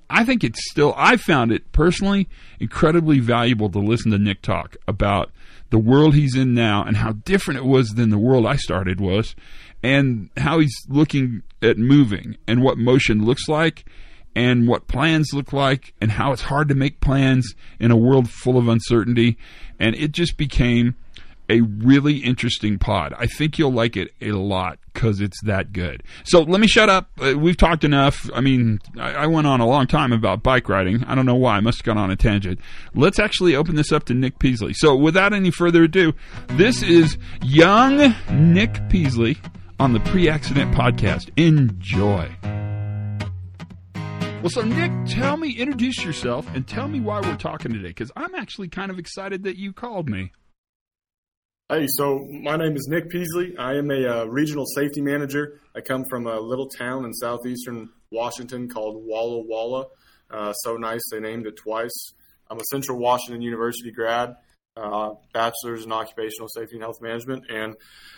I 0.09 0.25
think 0.25 0.43
it's 0.43 0.69
still, 0.71 0.95
I 0.97 1.17
found 1.17 1.53
it 1.53 1.71
personally 1.71 2.29
incredibly 2.59 3.21
valuable 3.21 3.69
to 3.71 3.79
listen 3.79 4.11
to 4.11 4.19
Nick 4.19 4.43
talk 4.43 4.77
about 4.89 5.31
the 5.69 5.79
world 5.79 6.15
he's 6.15 6.35
in 6.35 6.53
now 6.55 6.83
and 6.83 6.97
how 6.97 7.13
different 7.13 7.61
it 7.61 7.67
was 7.67 7.91
than 7.91 8.11
the 8.11 8.19
world 8.19 8.47
I 8.47 8.57
started 8.57 9.01
was, 9.01 9.37
and 9.83 10.31
how 10.37 10.59
he's 10.59 10.75
looking 10.89 11.43
at 11.63 11.79
moving 11.79 12.37
and 12.49 12.63
what 12.63 12.79
motion 12.79 13.25
looks 13.25 13.49
like 13.49 13.85
and 14.35 14.69
what 14.69 14.87
plans 14.87 15.31
look 15.33 15.53
like 15.53 15.95
and 16.01 16.11
how 16.13 16.33
it's 16.33 16.43
hard 16.43 16.69
to 16.69 16.75
make 16.75 17.01
plans 17.01 17.55
in 17.79 17.91
a 17.91 17.97
world 17.97 18.31
full 18.31 18.57
of 18.57 18.69
uncertainty. 18.69 19.37
And 19.79 19.95
it 19.97 20.13
just 20.13 20.37
became 20.37 20.95
a 21.51 21.63
really 21.63 22.19
interesting 22.19 22.79
pod. 22.79 23.13
I 23.19 23.27
think 23.27 23.59
you'll 23.59 23.73
like 23.73 23.97
it 23.97 24.13
a 24.21 24.31
lot 24.31 24.79
because 24.95 25.21
it's 25.21 25.43
that 25.43 25.73
good. 25.73 26.05
So 26.23 26.43
let 26.43 26.61
me 26.61 26.69
shut 26.69 26.89
up. 26.89 27.11
Uh, 27.21 27.35
we've 27.37 27.57
talked 27.57 27.83
enough. 27.83 28.31
I 28.33 28.41
mean, 28.41 28.79
I, 28.97 29.15
I, 29.15 29.27
went 29.27 29.49
on 29.49 29.61
a 29.61 29.67
long 29.67 29.89
time 29.89 30.13
about 30.13 30.45
bike 30.45 30.69
riding. 30.69 31.03
I 31.05 31.17
don't 31.17 31.27
know 31.27 31.35
why. 31.35 31.57
I 31.57 31.61
must 31.61 31.79
have 31.79 31.85
gone 31.85 31.99
on 31.99 32.11
a 32.11 32.17
tangent. 32.17 32.61
Let's 32.95 33.19
actually 33.19 33.57
open 33.57 33.75
this 33.75 33.91
up 33.91 34.05
to 34.05 34.15
Nick 34.15 34.39
Peasley. 34.39 34.75
So 34.75 34.95
without 34.95 35.33
any 35.33 35.51
further 35.51 35.85
ado, 35.85 36.13
this 36.51 36.83
is 36.83 37.19
young 37.43 38.15
Nick 38.31 38.89
Peasley 38.89 39.39
on 39.81 39.93
the 39.93 40.01
Pre 40.01 40.29
Accident 40.29 40.73
Podcast. 40.73 41.31
Enjoy. 41.37 42.31
Well, 44.41 44.49
so 44.49 44.63
Nick, 44.63 44.91
tell 45.05 45.37
me, 45.37 45.51
introduce 45.51 46.03
yourself 46.03 46.49
and 46.55 46.67
tell 46.67 46.89
me 46.89 46.99
why 46.99 47.21
we're 47.21 47.37
talking 47.37 47.75
today 47.75 47.89
because 47.89 48.11
I'm 48.17 48.35
actually 48.35 48.69
kind 48.69 48.91
of 48.91 48.99
excited 48.99 49.43
that 49.43 49.59
you 49.59 49.75
called 49.75 50.09
me. 50.09 50.33
Hey, 51.69 51.87
so 51.87 52.27
my 52.43 52.57
name 52.57 52.75
is 52.75 52.89
Nick 52.91 53.11
Peasley. 53.11 53.55
I 53.59 53.75
am 53.75 53.91
a 53.91 54.07
uh, 54.07 54.25
regional 54.25 54.65
safety 54.65 55.03
manager. 55.03 55.61
I 55.77 55.83
come 55.83 56.05
from 56.09 56.27
a 56.27 56.41
little 56.41 56.71
town 56.71 57.05
in 57.05 57.13
southeastern 57.13 57.91
Washington 58.11 58.71
called 58.71 59.05
Walla 59.05 59.43
Walla. 59.47 59.85
Uh, 60.31 60.55
so 60.55 60.79
nice, 60.79 61.03
they 61.13 61.21
named 61.21 61.47
it 61.47 61.59
twice. 61.59 62.15
I'm 62.51 62.57
a 62.57 62.65
Central 62.71 62.99
Washington 62.99 63.43
University 63.43 63.93
grad, 63.93 64.37
uh, 64.81 65.11
bachelor's 65.35 65.85
in 65.85 65.93
occupational 65.93 66.49
safety 66.49 66.77
and 66.77 66.83
health 66.83 67.01
management. 67.01 67.45
And 67.51 67.75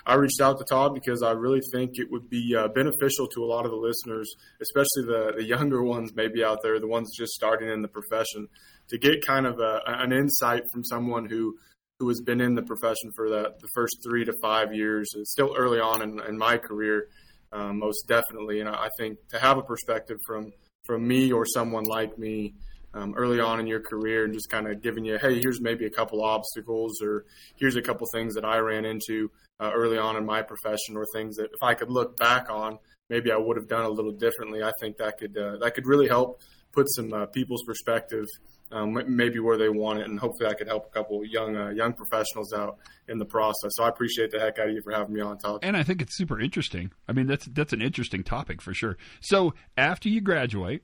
I 0.07 0.15
reached 0.15 0.41
out 0.41 0.59
to 0.59 0.65
Todd 0.65 0.95
because 0.95 1.23
I 1.23 1.33
really 1.33 1.61
think 1.73 1.93
it 1.95 2.11
would 2.11 2.31
be 2.31 2.55
uh, 2.57 2.69
beneficial 2.69 3.27
to 3.27 3.43
a 3.43 3.47
lot 3.47 3.65
of 3.65 3.71
the 3.71 3.77
listeners, 3.77 4.33
especially 4.61 5.05
the, 5.07 5.33
the 5.37 5.45
younger 5.45 5.83
ones 5.95 6.13
maybe 6.15 6.45
out 6.45 6.61
there, 6.63 6.79
the 6.79 6.87
ones 6.87 7.17
just 7.17 7.33
starting 7.33 7.69
in 7.69 7.83
the 7.83 7.89
profession, 7.89 8.49
to 8.89 8.99
get 8.99 9.27
kind 9.27 9.47
of 9.47 9.59
a, 9.59 9.81
an 9.87 10.13
insight 10.13 10.63
from 10.73 10.85
someone 10.85 11.27
who– 11.27 11.57
who 12.03 12.09
has 12.09 12.21
been 12.21 12.41
in 12.41 12.57
the 12.57 12.63
profession 12.63 13.13
for 13.15 13.29
the, 13.29 13.55
the 13.61 13.69
first 13.77 13.99
three 14.03 14.25
to 14.25 14.33
five 14.43 14.75
years. 14.75 15.09
It's 15.15 15.31
still 15.31 15.55
early 15.57 15.79
on 15.79 16.03
in, 16.03 16.21
in 16.29 16.37
my 16.37 16.57
career, 16.57 17.07
um, 17.53 17.79
most 17.79 18.09
definitely. 18.09 18.59
And 18.59 18.69
I 18.69 18.89
think 18.99 19.19
to 19.29 19.39
have 19.39 19.57
a 19.57 19.63
perspective 19.63 20.19
from 20.27 20.53
from 20.85 21.07
me 21.07 21.31
or 21.31 21.47
someone 21.47 21.85
like 21.85 22.19
me 22.19 22.55
um, 22.95 23.15
early 23.17 23.41
on 23.41 23.61
in 23.61 23.67
your 23.67 23.81
career 23.81 24.25
and 24.25 24.35
just 24.35 24.49
kind 24.51 24.67
of 24.67 24.83
giving 24.83 25.05
you, 25.05 25.19
hey, 25.19 25.41
here's 25.41 25.61
maybe 25.61 25.87
a 25.87 25.91
couple 25.91 26.23
obstacles 26.23 27.01
or 27.03 27.25
here's 27.57 27.77
a 27.77 27.83
couple 27.83 28.07
things 28.13 28.35
that 28.35 28.45
I 28.45 28.59
ran 28.59 28.85
into 28.85 29.31
uh, 29.61 29.71
early 29.75 29.99
on 29.99 30.17
in 30.17 30.27
my 30.27 30.43
profession 30.43 30.97
or 30.97 31.07
things 31.15 31.37
that 31.37 31.47
if 31.47 31.63
I 31.63 31.75
could 31.75 31.91
look 31.91 32.17
back 32.17 32.51
on, 32.51 32.79
maybe 33.09 33.31
I 33.31 33.37
would 33.37 33.57
have 33.57 33.69
done 33.69 33.85
a 33.85 33.91
little 33.91 34.13
differently. 34.13 34.63
I 34.63 34.73
think 34.81 34.97
that 34.99 35.19
could 35.19 35.37
uh, 35.37 35.59
that 35.61 35.75
could 35.75 35.87
really 35.87 36.09
help 36.09 36.41
put 36.73 36.89
some 36.89 37.13
uh, 37.13 37.27
people's 37.27 37.63
perspective 37.65 38.27
um, 38.73 38.99
maybe 39.07 39.39
where 39.39 39.59
they 39.59 39.69
want 39.69 40.01
it, 40.01 40.09
and 40.09 40.19
hopefully 40.19 40.49
I 40.49 40.55
could 40.55 40.67
help 40.67 40.87
a 40.87 40.91
couple 40.91 41.25
young 41.25 41.57
uh, 41.57 41.71
young 41.71 41.93
professionals 41.93 42.53
out 42.53 42.79
in 43.07 43.19
the 43.19 43.25
process. 43.25 43.73
So 43.75 43.85
I 43.85 43.89
appreciate 43.89 44.31
the 44.31 44.41
heck 44.41 44.59
out 44.59 44.69
of 44.69 44.75
you 44.75 44.81
for 44.83 44.93
having 44.93 45.15
me 45.15 45.21
on, 45.21 45.39
Todd. 45.39 45.61
And 45.63 45.77
I 45.77 45.83
think 45.83 46.01
it's 46.01 46.17
super 46.17 46.41
interesting. 46.41 46.91
I 47.07 47.13
mean, 47.13 47.27
that's 47.27 47.45
that's 47.47 47.73
an 47.73 47.83
interesting 47.83 48.25
topic 48.25 48.63
for 48.63 48.73
sure. 48.73 48.97
So 49.21 49.55
after 49.77 50.09
you 50.09 50.21
graduate, 50.23 50.83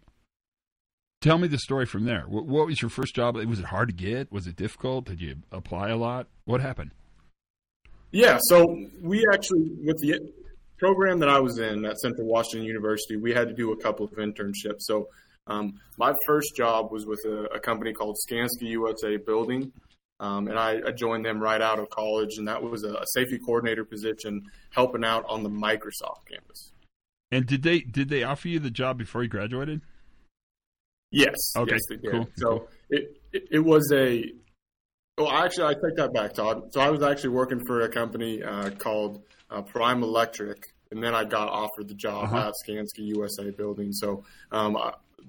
tell 1.21 1.39
me 1.39 1.49
the 1.49 1.59
story 1.59 1.87
from 1.87 2.05
there. 2.05 2.25
What, 2.29 2.47
what 2.47 2.67
was 2.67 2.81
your 2.81 2.91
first 2.91 3.15
job? 3.15 3.37
Was 3.37 3.59
it 3.59 3.67
hard 3.67 3.89
to 3.89 3.95
get? 3.95 4.33
Was 4.33 4.47
it 4.47 4.57
difficult? 4.57 5.07
Did 5.07 5.21
you 5.21 5.37
apply 5.53 5.89
a 5.89 5.97
lot? 5.97 6.27
What 6.45 6.61
happened? 6.61 6.93
Yeah, 8.11 8.39
so 8.49 8.65
we 9.03 9.27
actually 9.33 9.71
with 9.85 9.99
the 10.01 10.19
program 10.79 11.19
that 11.19 11.29
I 11.29 11.41
was 11.41 11.59
in 11.59 11.85
at 11.85 11.99
Central 11.99 12.27
Washington 12.27 12.67
University, 12.67 13.17
we 13.17 13.33
had 13.33 13.49
to 13.49 13.55
do 13.55 13.73
a 13.73 13.77
couple 13.77 14.07
of 14.07 14.13
internships. 14.13 14.81
So 14.81 15.09
um, 15.47 15.75
my 15.99 16.15
first 16.27 16.57
job 16.57 16.91
was 16.91 17.05
with 17.07 17.21
a, 17.27 17.57
a 17.57 17.61
company 17.61 17.93
called 17.93 18.17
Skanska 18.29 18.63
USA 18.63 19.17
Building, 19.17 19.73
um, 20.21 20.49
and 20.49 20.59
I, 20.59 20.81
I, 20.87 20.91
joined 20.93 21.25
them 21.25 21.39
right 21.41 21.61
out 21.61 21.79
of 21.79 21.89
college, 21.91 22.39
and 22.39 22.49
that 22.49 22.63
was 22.63 22.83
a, 22.83 22.95
a, 22.95 23.05
safety 23.15 23.39
coordinator 23.39 23.85
position, 23.85 24.43
helping 24.71 25.05
out 25.05 25.25
on 25.29 25.43
the 25.45 25.49
Microsoft 25.49 26.27
campus. 26.29 26.73
And 27.31 27.47
did 27.47 27.63
they 27.63 27.81
did 27.81 28.09
they 28.09 28.25
offer 28.25 28.49
you 28.49 28.59
the 28.59 28.71
job 28.71 28.99
before 28.99 29.23
you 29.23 29.29
graduated? 29.29 29.81
Yes. 31.11 31.37
Okay. 31.57 31.77
Yes. 32.03 32.11
Cool. 32.11 32.29
So. 32.37 32.69
It, 32.91 33.21
it, 33.33 33.49
it 33.53 33.59
was 33.61 33.91
a. 33.93 34.25
Well, 35.17 35.31
actually, 35.31 35.67
I 35.67 35.75
take 35.75 35.97
that 35.97 36.13
back, 36.13 36.35
Todd. 36.35 36.73
So 36.73 36.81
I 36.81 36.91
was 36.91 37.03
actually 37.03 37.31
working 37.31 37.65
for 37.67 37.81
a 37.83 37.89
company 37.89 38.43
uh, 38.43 38.71
called 38.71 39.23
uh, 39.51 39.63
Prime 39.63 40.03
Electric, 40.03 40.63
and 40.91 41.03
then 41.03 41.15
I 41.15 41.25
got 41.25 41.49
offered 41.49 41.89
the 41.89 41.95
job 41.95 42.25
uh-huh. 42.25 42.49
at 42.49 42.55
Skanska 42.65 42.99
USA 42.99 43.51
Building. 43.51 43.93
So 43.93 44.25
um, 44.53 44.79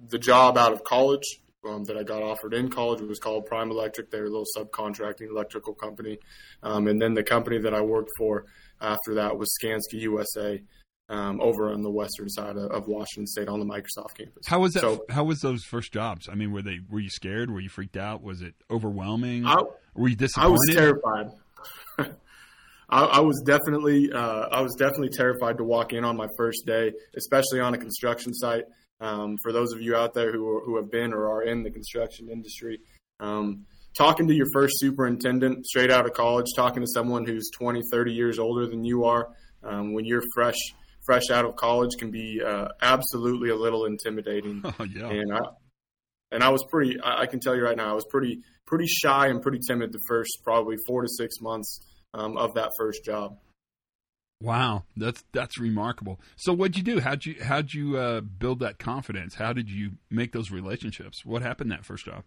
the 0.09 0.19
job 0.19 0.57
out 0.57 0.73
of 0.73 0.83
college 0.83 1.39
um, 1.67 1.83
that 1.85 1.97
I 1.97 2.03
got 2.03 2.21
offered 2.21 2.53
in 2.53 2.69
college 2.69 3.01
was 3.01 3.19
called 3.19 3.45
Prime 3.47 3.71
Electric. 3.71 4.11
They're 4.11 4.25
a 4.25 4.29
little 4.29 4.45
subcontracting 4.55 5.29
electrical 5.29 5.73
company. 5.73 6.19
Um, 6.63 6.87
and 6.87 7.01
then 7.01 7.13
the 7.13 7.23
company 7.23 7.57
that 7.59 7.73
I 7.73 7.81
worked 7.81 8.11
for 8.17 8.45
after 8.79 9.15
that 9.15 9.37
was 9.37 9.51
Skanska 9.61 9.93
USA 9.93 10.61
um, 11.09 11.41
over 11.41 11.73
on 11.73 11.81
the 11.81 11.89
western 11.89 12.29
side 12.29 12.55
of, 12.55 12.71
of, 12.71 12.87
Washington 12.87 13.25
State 13.25 13.47
on 13.47 13.59
the 13.59 13.65
Microsoft 13.65 14.15
campus. 14.15 14.45
How 14.45 14.59
was 14.59 14.73
that? 14.73 14.81
So, 14.81 15.05
how 15.09 15.23
was 15.23 15.41
those 15.41 15.63
first 15.63 15.91
jobs? 15.91 16.29
I 16.29 16.35
mean, 16.35 16.51
were 16.51 16.61
they 16.61 16.79
were 16.89 16.99
you 16.99 17.09
scared? 17.09 17.49
Were 17.49 17.59
you 17.59 17.69
freaked 17.69 17.97
out? 17.97 18.21
Was 18.21 18.41
it 18.41 18.53
overwhelming? 18.69 19.45
I, 19.45 19.57
were 19.95 20.07
you 20.07 20.15
disappointed? 20.15 20.47
I 20.47 20.51
was 20.51 20.69
terrified. 20.71 21.31
I, 22.91 23.03
I, 23.03 23.19
was 23.19 23.41
definitely 23.45 24.11
uh, 24.11 24.47
I 24.51 24.61
was 24.61 24.75
definitely 24.75 25.09
terrified 25.09 25.57
to 25.57 25.63
walk 25.63 25.93
in 25.93 26.03
on 26.03 26.15
my 26.15 26.27
first 26.37 26.65
day, 26.65 26.93
especially 27.17 27.59
on 27.59 27.73
a 27.73 27.77
construction 27.77 28.33
site. 28.33 28.65
Um, 29.01 29.37
for 29.41 29.51
those 29.51 29.71
of 29.73 29.81
you 29.81 29.95
out 29.95 30.13
there 30.13 30.31
who, 30.31 30.61
who 30.65 30.75
have 30.75 30.91
been 30.91 31.13
or 31.13 31.29
are 31.29 31.43
in 31.43 31.63
the 31.63 31.71
construction 31.71 32.29
industry, 32.29 32.79
um, 33.19 33.65
talking 33.97 34.27
to 34.27 34.33
your 34.33 34.47
first 34.53 34.73
superintendent 34.77 35.65
straight 35.65 35.89
out 35.89 36.05
of 36.05 36.13
college, 36.13 36.47
talking 36.55 36.81
to 36.81 36.87
someone 36.87 37.25
who's 37.25 37.49
20, 37.57 37.81
30 37.91 38.11
years 38.11 38.39
older 38.39 38.67
than 38.67 38.83
you 38.83 39.05
are, 39.05 39.29
um, 39.63 39.93
when 39.93 40.03
you're 40.03 40.23
fresh 40.33 40.57
fresh 41.09 41.31
out 41.31 41.43
of 41.43 41.55
college 41.55 41.97
can 41.97 42.11
be 42.11 42.39
uh, 42.45 42.67
absolutely 42.83 43.49
a 43.49 43.55
little 43.55 43.85
intimidating. 43.85 44.63
Oh, 44.79 44.83
yeah. 44.83 45.09
And 45.09 45.33
I 45.33 45.39
and 46.31 46.43
I 46.43 46.49
was 46.49 46.63
pretty. 46.69 46.99
I, 47.01 47.21
I, 47.21 47.25
can 47.25 47.39
tell 47.39 47.55
you 47.55 47.63
right 47.63 47.75
now, 47.75 47.89
I 47.89 47.93
was 47.93 48.05
pretty 48.05 48.41
pretty 48.67 48.85
shy 48.85 49.27
and 49.27 49.41
pretty 49.41 49.59
timid 49.67 49.91
the 49.91 49.99
first 50.07 50.39
probably 50.43 50.77
four 50.85 51.01
to 51.01 51.07
six 51.07 51.41
months 51.41 51.79
um, 52.13 52.37
of 52.37 52.53
that 52.53 52.71
first 52.77 53.03
job. 53.03 53.37
Wow, 54.41 54.83
that's 54.95 55.23
that's 55.33 55.57
remarkable. 55.57 56.19
So, 56.35 56.53
what'd 56.53 56.77
you 56.77 56.83
do? 56.83 56.99
How'd 56.99 57.25
you 57.25 57.35
how'd 57.41 57.73
you 57.73 57.97
uh, 57.97 58.21
build 58.21 58.59
that 58.59 58.77
confidence? 58.77 59.33
How 59.35 59.53
did 59.53 59.69
you 59.71 59.93
make 60.11 60.31
those 60.31 60.51
relationships? 60.51 61.25
What 61.25 61.41
happened 61.41 61.71
that 61.71 61.83
first 61.83 62.05
job? 62.05 62.23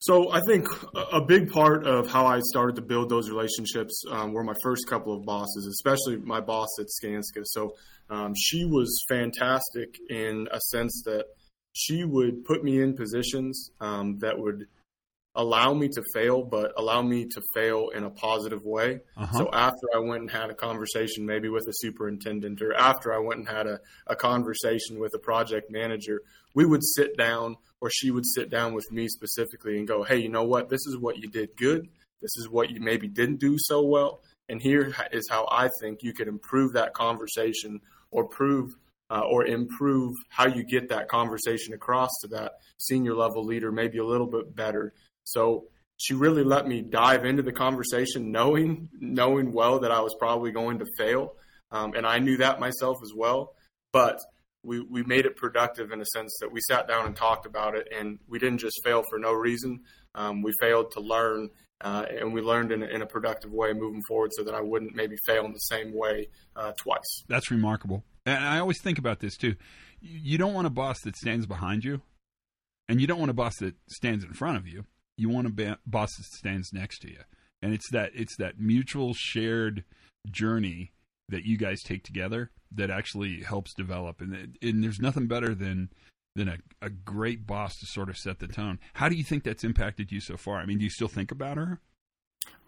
So, 0.00 0.30
I 0.32 0.40
think 0.46 0.66
a 1.12 1.20
big 1.20 1.50
part 1.50 1.86
of 1.86 2.10
how 2.10 2.26
I 2.26 2.40
started 2.40 2.76
to 2.76 2.82
build 2.82 3.10
those 3.10 3.28
relationships 3.28 4.02
um, 4.10 4.32
were 4.32 4.42
my 4.42 4.54
first 4.62 4.88
couple 4.88 5.14
of 5.14 5.24
bosses, 5.24 5.66
especially 5.66 6.16
my 6.16 6.40
boss 6.40 6.68
at 6.78 6.86
Skanska. 6.86 7.42
So, 7.44 7.74
um, 8.08 8.34
she 8.36 8.64
was 8.64 9.04
fantastic 9.08 9.98
in 10.08 10.48
a 10.50 10.60
sense 10.70 11.02
that 11.04 11.26
she 11.72 12.04
would 12.04 12.44
put 12.44 12.64
me 12.64 12.80
in 12.80 12.96
positions 12.96 13.70
um, 13.80 14.18
that 14.18 14.38
would 14.38 14.66
allow 15.36 15.72
me 15.72 15.88
to 15.88 16.02
fail, 16.12 16.42
but 16.42 16.72
allow 16.76 17.02
me 17.02 17.24
to 17.24 17.40
fail 17.54 17.90
in 17.94 18.04
a 18.04 18.10
positive 18.10 18.64
way. 18.64 19.00
Uh-huh. 19.16 19.38
So 19.38 19.50
after 19.52 19.86
I 19.94 19.98
went 19.98 20.22
and 20.22 20.30
had 20.30 20.50
a 20.50 20.54
conversation 20.54 21.24
maybe 21.24 21.48
with 21.48 21.66
a 21.68 21.72
superintendent 21.72 22.60
or 22.62 22.74
after 22.74 23.14
I 23.14 23.18
went 23.18 23.40
and 23.40 23.48
had 23.48 23.66
a, 23.66 23.78
a 24.08 24.16
conversation 24.16 24.98
with 24.98 25.14
a 25.14 25.18
project 25.18 25.70
manager, 25.70 26.22
we 26.54 26.66
would 26.66 26.82
sit 26.82 27.16
down 27.16 27.56
or 27.80 27.90
she 27.90 28.10
would 28.10 28.26
sit 28.26 28.50
down 28.50 28.74
with 28.74 28.90
me 28.90 29.08
specifically 29.08 29.78
and 29.78 29.88
go, 29.88 30.02
Hey, 30.02 30.18
you 30.18 30.28
know 30.28 30.44
what? 30.44 30.68
This 30.68 30.86
is 30.86 30.96
what 30.98 31.18
you 31.18 31.28
did 31.28 31.56
good. 31.56 31.88
This 32.20 32.36
is 32.36 32.48
what 32.48 32.70
you 32.70 32.80
maybe 32.80 33.08
didn't 33.08 33.40
do 33.40 33.56
so 33.58 33.82
well. 33.82 34.20
And 34.48 34.60
here 34.60 34.94
is 35.12 35.28
how 35.30 35.48
I 35.50 35.68
think 35.80 36.02
you 36.02 36.12
could 36.12 36.28
improve 36.28 36.74
that 36.74 36.92
conversation 36.92 37.80
or 38.10 38.26
prove 38.26 38.74
uh, 39.10 39.22
or 39.28 39.46
improve 39.46 40.14
how 40.28 40.46
you 40.46 40.62
get 40.62 40.88
that 40.88 41.08
conversation 41.08 41.74
across 41.74 42.10
to 42.22 42.28
that 42.28 42.52
senior 42.78 43.14
level 43.14 43.44
leader 43.44 43.72
maybe 43.72 43.98
a 43.98 44.04
little 44.04 44.26
bit 44.26 44.54
better 44.54 44.92
so 45.24 45.64
she 46.00 46.14
really 46.14 46.44
let 46.44 46.66
me 46.66 46.80
dive 46.80 47.26
into 47.26 47.42
the 47.42 47.52
conversation, 47.52 48.32
knowing 48.32 48.88
knowing 49.00 49.52
well 49.52 49.80
that 49.80 49.92
I 49.92 50.00
was 50.00 50.16
probably 50.18 50.50
going 50.50 50.78
to 50.78 50.86
fail, 50.96 51.34
um, 51.70 51.92
and 51.94 52.06
I 52.06 52.18
knew 52.18 52.38
that 52.38 52.58
myself 52.58 52.96
as 53.02 53.12
well. 53.14 53.52
But 53.92 54.18
we 54.62 54.80
we 54.80 55.02
made 55.04 55.26
it 55.26 55.36
productive 55.36 55.92
in 55.92 56.00
a 56.00 56.06
sense 56.06 56.36
that 56.40 56.52
we 56.52 56.60
sat 56.60 56.86
down 56.86 57.06
and 57.06 57.16
talked 57.16 57.46
about 57.46 57.74
it, 57.74 57.88
and 57.96 58.18
we 58.28 58.38
didn't 58.38 58.58
just 58.58 58.80
fail 58.84 59.02
for 59.08 59.18
no 59.18 59.32
reason. 59.32 59.80
Um, 60.14 60.42
we 60.42 60.52
failed 60.60 60.90
to 60.92 61.00
learn 61.00 61.50
uh, 61.82 62.04
and 62.10 62.32
we 62.34 62.42
learned 62.42 62.72
in, 62.72 62.82
in, 62.82 63.00
a 63.00 63.06
productive 63.06 63.52
way 63.52 63.72
moving 63.72 64.02
forward 64.02 64.30
so 64.34 64.44
that 64.44 64.54
I 64.54 64.60
wouldn't 64.60 64.94
maybe 64.94 65.16
fail 65.24 65.46
in 65.46 65.52
the 65.52 65.58
same 65.58 65.94
way 65.94 66.28
uh, 66.54 66.72
twice. 66.76 67.24
That's 67.28 67.50
remarkable. 67.50 68.04
And 68.26 68.44
I 68.44 68.58
always 68.58 68.80
think 68.82 68.98
about 68.98 69.20
this 69.20 69.36
too. 69.36 69.54
You 70.00 70.36
don't 70.36 70.52
want 70.52 70.66
a 70.66 70.70
boss 70.70 71.00
that 71.02 71.16
stands 71.16 71.46
behind 71.46 71.84
you, 71.84 72.02
and 72.88 73.00
you 73.00 73.06
don't 73.06 73.18
want 73.18 73.30
a 73.30 73.34
boss 73.34 73.56
that 73.56 73.76
stands 73.88 74.24
in 74.24 74.32
front 74.34 74.58
of 74.58 74.66
you. 74.66 74.84
You 75.16 75.30
want 75.30 75.46
a 75.46 75.78
boss 75.86 76.16
that 76.16 76.26
stands 76.26 76.72
next 76.72 77.00
to 77.00 77.08
you, 77.08 77.20
and 77.62 77.72
it's 77.72 77.90
that 77.90 78.10
it's 78.14 78.36
that 78.36 78.58
mutual 78.58 79.14
shared 79.14 79.84
journey 80.30 80.92
that 81.30 81.44
you 81.44 81.56
guys 81.56 81.82
take 81.82 82.04
together 82.04 82.50
that 82.72 82.90
actually 82.90 83.42
helps 83.42 83.74
develop. 83.74 84.20
And 84.20 84.58
and 84.62 84.84
there's 84.84 85.00
nothing 85.00 85.26
better 85.26 85.54
than 85.54 85.90
than 86.36 86.48
a, 86.48 86.58
a 86.82 86.90
great 86.90 87.46
boss 87.46 87.76
to 87.78 87.86
sort 87.86 88.08
of 88.08 88.16
set 88.16 88.38
the 88.38 88.46
tone. 88.46 88.78
How 88.94 89.08
do 89.08 89.16
you 89.16 89.24
think 89.24 89.44
that's 89.44 89.64
impacted 89.64 90.12
you 90.12 90.20
so 90.20 90.36
far? 90.36 90.58
I 90.58 90.66
mean, 90.66 90.78
do 90.78 90.84
you 90.84 90.90
still 90.90 91.08
think 91.08 91.32
about 91.32 91.56
her? 91.56 91.80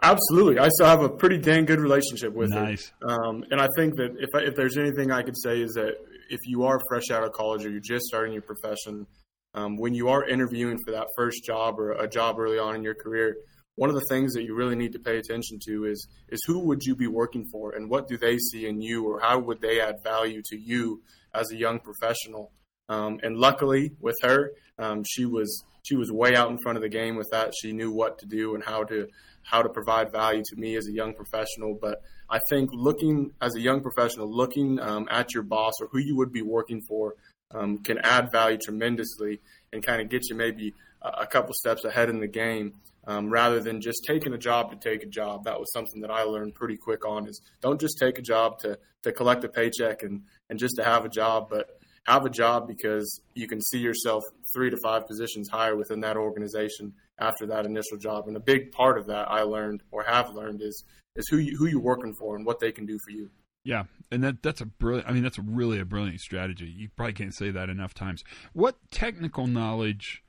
Absolutely, 0.02 0.58
I 0.58 0.68
still 0.68 0.86
have 0.86 1.02
a 1.02 1.08
pretty 1.08 1.38
dang 1.38 1.64
good 1.64 1.80
relationship 1.80 2.32
with 2.32 2.50
nice. 2.50 2.92
her. 3.02 3.08
Um, 3.08 3.44
and 3.50 3.60
I 3.60 3.68
think 3.76 3.96
that 3.96 4.16
if 4.18 4.30
I, 4.34 4.40
if 4.40 4.56
there's 4.56 4.76
anything 4.76 5.12
I 5.12 5.22
could 5.22 5.36
say 5.40 5.60
is 5.60 5.72
that 5.74 5.94
if 6.28 6.40
you 6.44 6.64
are 6.64 6.80
fresh 6.88 7.10
out 7.12 7.22
of 7.22 7.32
college 7.32 7.64
or 7.64 7.70
you're 7.70 7.80
just 7.80 8.06
starting 8.06 8.32
your 8.32 8.42
profession, 8.42 9.06
um, 9.54 9.76
when 9.76 9.94
you 9.94 10.08
are 10.08 10.26
interviewing 10.26 10.78
for 10.84 10.92
that 10.92 11.06
first 11.16 11.44
job 11.44 11.78
or 11.78 11.92
a 11.92 12.08
job 12.08 12.40
early 12.40 12.58
on 12.58 12.74
in 12.74 12.82
your 12.82 12.94
career, 12.94 13.36
one 13.76 13.88
of 13.88 13.94
the 13.94 14.06
things 14.08 14.34
that 14.34 14.42
you 14.42 14.54
really 14.54 14.76
need 14.76 14.92
to 14.92 14.98
pay 14.98 15.18
attention 15.18 15.58
to 15.66 15.86
is 15.86 16.06
is 16.28 16.40
who 16.46 16.58
would 16.60 16.82
you 16.82 16.94
be 16.94 17.06
working 17.06 17.46
for 17.50 17.72
and 17.72 17.88
what 17.88 18.08
do 18.08 18.16
they 18.16 18.38
see 18.38 18.66
in 18.66 18.80
you 18.80 19.04
or 19.04 19.20
how 19.20 19.38
would 19.38 19.60
they 19.60 19.80
add 19.80 19.96
value 20.02 20.42
to 20.44 20.58
you 20.58 21.00
as 21.34 21.50
a 21.50 21.56
young 21.56 21.80
professional. 21.80 22.52
Um, 22.88 23.20
and 23.22 23.36
luckily 23.36 23.92
with 24.00 24.16
her, 24.22 24.52
um, 24.78 25.02
she 25.04 25.24
was 25.24 25.64
she 25.82 25.96
was 25.96 26.12
way 26.12 26.36
out 26.36 26.50
in 26.50 26.58
front 26.62 26.76
of 26.76 26.82
the 26.82 26.88
game 26.88 27.16
with 27.16 27.28
that. 27.30 27.52
She 27.60 27.72
knew 27.72 27.90
what 27.90 28.18
to 28.18 28.26
do 28.26 28.54
and 28.54 28.62
how 28.62 28.84
to 28.84 29.08
how 29.44 29.62
to 29.62 29.68
provide 29.68 30.12
value 30.12 30.42
to 30.44 30.56
me 30.56 30.76
as 30.76 30.86
a 30.86 30.92
young 30.92 31.14
professional. 31.14 31.76
But 31.80 32.02
I 32.30 32.38
think 32.50 32.70
looking 32.72 33.32
as 33.40 33.54
a 33.56 33.60
young 33.60 33.80
professional, 33.80 34.30
looking 34.30 34.78
um, 34.80 35.08
at 35.10 35.34
your 35.34 35.42
boss 35.42 35.74
or 35.80 35.88
who 35.90 35.98
you 35.98 36.16
would 36.16 36.32
be 36.32 36.42
working 36.42 36.82
for 36.88 37.14
um, 37.52 37.78
can 37.78 37.98
add 37.98 38.30
value 38.32 38.58
tremendously 38.58 39.40
and 39.72 39.84
kind 39.84 40.00
of 40.00 40.08
get 40.08 40.28
you 40.28 40.36
maybe 40.36 40.74
a, 41.02 41.08
a 41.22 41.26
couple 41.26 41.52
steps 41.54 41.84
ahead 41.84 42.08
in 42.08 42.20
the 42.20 42.28
game. 42.28 42.74
Um, 43.04 43.30
rather 43.30 43.58
than 43.58 43.80
just 43.80 44.04
taking 44.06 44.32
a 44.32 44.38
job 44.38 44.70
to 44.70 44.76
take 44.76 45.02
a 45.02 45.08
job. 45.08 45.42
That 45.42 45.58
was 45.58 45.72
something 45.72 46.02
that 46.02 46.10
I 46.12 46.22
learned 46.22 46.54
pretty 46.54 46.76
quick 46.76 47.04
on 47.04 47.26
is 47.26 47.40
don't 47.60 47.80
just 47.80 47.98
take 47.98 48.16
a 48.16 48.22
job 48.22 48.60
to, 48.60 48.78
to 49.02 49.10
collect 49.10 49.42
a 49.42 49.48
paycheck 49.48 50.04
and, 50.04 50.22
and 50.48 50.56
just 50.56 50.76
to 50.76 50.84
have 50.84 51.04
a 51.04 51.08
job, 51.08 51.48
but 51.50 51.66
have 52.06 52.24
a 52.24 52.30
job 52.30 52.68
because 52.68 53.20
you 53.34 53.46
can 53.46 53.60
see 53.60 53.78
yourself 53.78 54.22
three 54.54 54.70
to 54.70 54.76
five 54.82 55.06
positions 55.06 55.48
higher 55.48 55.76
within 55.76 56.00
that 56.00 56.16
organization 56.16 56.92
after 57.18 57.46
that 57.46 57.66
initial 57.66 57.98
job. 57.98 58.28
And 58.28 58.36
a 58.36 58.40
big 58.40 58.72
part 58.72 58.98
of 58.98 59.06
that 59.06 59.30
I 59.30 59.42
learned 59.42 59.82
or 59.90 60.04
have 60.04 60.30
learned 60.30 60.62
is 60.62 60.84
is 61.14 61.28
who 61.28 61.36
you, 61.36 61.56
who 61.56 61.66
you're 61.66 61.80
working 61.80 62.14
for 62.14 62.36
and 62.36 62.46
what 62.46 62.58
they 62.58 62.72
can 62.72 62.86
do 62.86 62.98
for 63.04 63.10
you. 63.10 63.30
Yeah, 63.64 63.84
and 64.10 64.24
that 64.24 64.42
that's 64.42 64.60
a 64.60 64.66
brilliant. 64.66 65.08
I 65.08 65.12
mean, 65.12 65.22
that's 65.22 65.38
really 65.38 65.78
a 65.78 65.84
brilliant 65.84 66.20
strategy. 66.20 66.66
You 66.66 66.88
probably 66.96 67.12
can't 67.12 67.34
say 67.34 67.50
that 67.50 67.68
enough 67.68 67.94
times. 67.94 68.24
What 68.52 68.76
technical 68.90 69.46
knowledge 69.46 70.24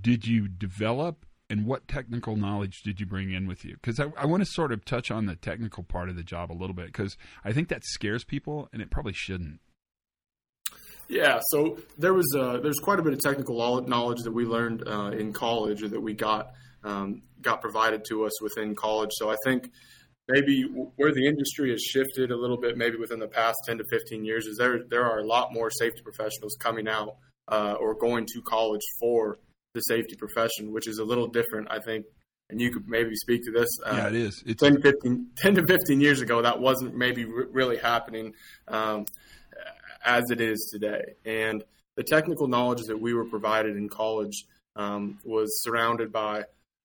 did 0.00 0.26
you 0.26 0.48
develop, 0.48 1.26
and 1.48 1.66
what 1.66 1.86
technical 1.88 2.36
knowledge 2.36 2.82
did 2.82 3.00
you 3.00 3.06
bring 3.06 3.32
in 3.32 3.46
with 3.46 3.64
you? 3.64 3.74
Because 3.74 4.00
I, 4.00 4.06
I 4.16 4.26
want 4.26 4.42
to 4.42 4.50
sort 4.50 4.72
of 4.72 4.84
touch 4.84 5.10
on 5.10 5.26
the 5.26 5.36
technical 5.36 5.82
part 5.82 6.08
of 6.08 6.16
the 6.16 6.22
job 6.22 6.50
a 6.50 6.54
little 6.54 6.74
bit 6.74 6.86
because 6.86 7.16
I 7.44 7.52
think 7.52 7.68
that 7.68 7.84
scares 7.84 8.24
people, 8.24 8.68
and 8.72 8.82
it 8.82 8.90
probably 8.90 9.12
shouldn't. 9.12 9.60
Yeah, 11.08 11.40
so 11.50 11.78
there 11.98 12.14
was 12.14 12.26
uh, 12.36 12.58
there's 12.58 12.80
quite 12.80 12.98
a 12.98 13.02
bit 13.02 13.12
of 13.12 13.20
technical 13.20 13.80
knowledge 13.82 14.22
that 14.22 14.32
we 14.32 14.44
learned 14.44 14.86
uh, 14.86 15.10
in 15.10 15.32
college 15.32 15.82
or 15.82 15.88
that 15.88 16.00
we 16.00 16.14
got 16.14 16.52
um, 16.82 17.22
got 17.40 17.60
provided 17.60 18.04
to 18.08 18.24
us 18.24 18.42
within 18.42 18.74
college. 18.74 19.10
So 19.12 19.30
I 19.30 19.36
think 19.44 19.70
maybe 20.28 20.62
where 20.96 21.12
the 21.12 21.26
industry 21.26 21.70
has 21.70 21.80
shifted 21.80 22.32
a 22.32 22.36
little 22.36 22.56
bit, 22.56 22.76
maybe 22.76 22.96
within 22.96 23.20
the 23.20 23.28
past 23.28 23.56
10 23.66 23.78
to 23.78 23.84
15 23.88 24.24
years, 24.24 24.46
is 24.46 24.58
there 24.58 24.80
there 24.90 25.04
are 25.04 25.20
a 25.20 25.24
lot 25.24 25.52
more 25.52 25.70
safety 25.70 26.02
professionals 26.02 26.56
coming 26.58 26.88
out 26.88 27.16
uh, 27.48 27.76
or 27.78 27.94
going 27.94 28.26
to 28.26 28.42
college 28.42 28.82
for 28.98 29.38
the 29.76 29.82
safety 29.82 30.16
profession, 30.16 30.72
which 30.72 30.88
is 30.88 30.98
a 30.98 31.04
little 31.04 31.28
different, 31.28 31.68
I 31.70 31.78
think. 31.78 32.06
And 32.48 32.60
you 32.60 32.72
could 32.72 32.88
maybe 32.88 33.14
speak 33.16 33.42
to 33.44 33.50
this. 33.50 33.68
Uh, 33.84 33.94
yeah, 33.96 34.08
it 34.08 34.14
is. 34.14 34.42
It's 34.46 34.62
10, 34.62 34.80
15, 34.80 35.26
10 35.36 35.54
to 35.56 35.66
15 35.66 36.00
years 36.00 36.20
ago, 36.20 36.42
that 36.42 36.60
wasn't 36.60 36.96
maybe 36.96 37.24
really 37.24 37.76
happening. 37.76 38.34
Um, 38.68 39.06
as 40.06 40.30
it 40.30 40.40
is 40.40 40.70
today. 40.72 41.14
And 41.24 41.62
the 41.96 42.04
technical 42.04 42.46
knowledge 42.46 42.82
that 42.86 42.98
we 42.98 43.12
were 43.12 43.24
provided 43.24 43.76
in 43.76 43.88
college 43.88 44.44
um, 44.76 45.18
was 45.24 45.62
surrounded 45.62 46.12
by 46.12 46.44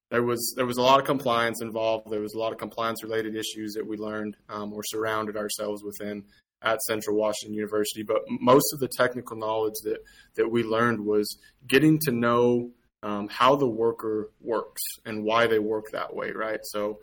there 0.10 0.24
was 0.24 0.54
there 0.58 0.66
was 0.66 0.78
a 0.78 0.82
lot 0.82 1.00
of 1.00 1.06
compliance 1.06 1.62
involved. 1.62 2.10
There 2.10 2.20
was 2.20 2.34
a 2.34 2.40
lot 2.40 2.52
of 2.52 2.58
compliance 2.58 3.04
related 3.04 3.36
issues 3.36 3.74
that 3.74 3.88
we 3.88 3.96
learned 3.96 4.36
um, 4.50 4.74
or 4.74 4.84
surrounded 4.84 5.38
ourselves 5.38 5.84
within 5.84 6.24
at 6.64 6.82
Central 6.82 7.16
Washington 7.16 7.56
University. 7.56 8.04
But 8.04 8.24
most 8.28 8.74
of 8.74 8.80
the 8.80 8.90
technical 8.90 9.38
knowledge 9.38 9.76
that 9.84 10.00
that 10.36 10.52
we 10.52 10.64
learned 10.64 11.06
was 11.06 11.38
getting 11.68 12.00
to 12.00 12.12
know 12.12 12.72
um, 13.04 13.28
how 13.30 13.56
the 13.56 13.68
worker 13.68 14.30
works 14.42 14.82
and 15.06 15.24
why 15.24 15.48
they 15.48 15.60
work 15.60 15.92
that 15.92 16.16
way. 16.16 16.32
Right. 16.32 16.60
So 16.64 17.00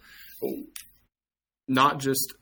not 1.66 1.98
just 1.98 2.34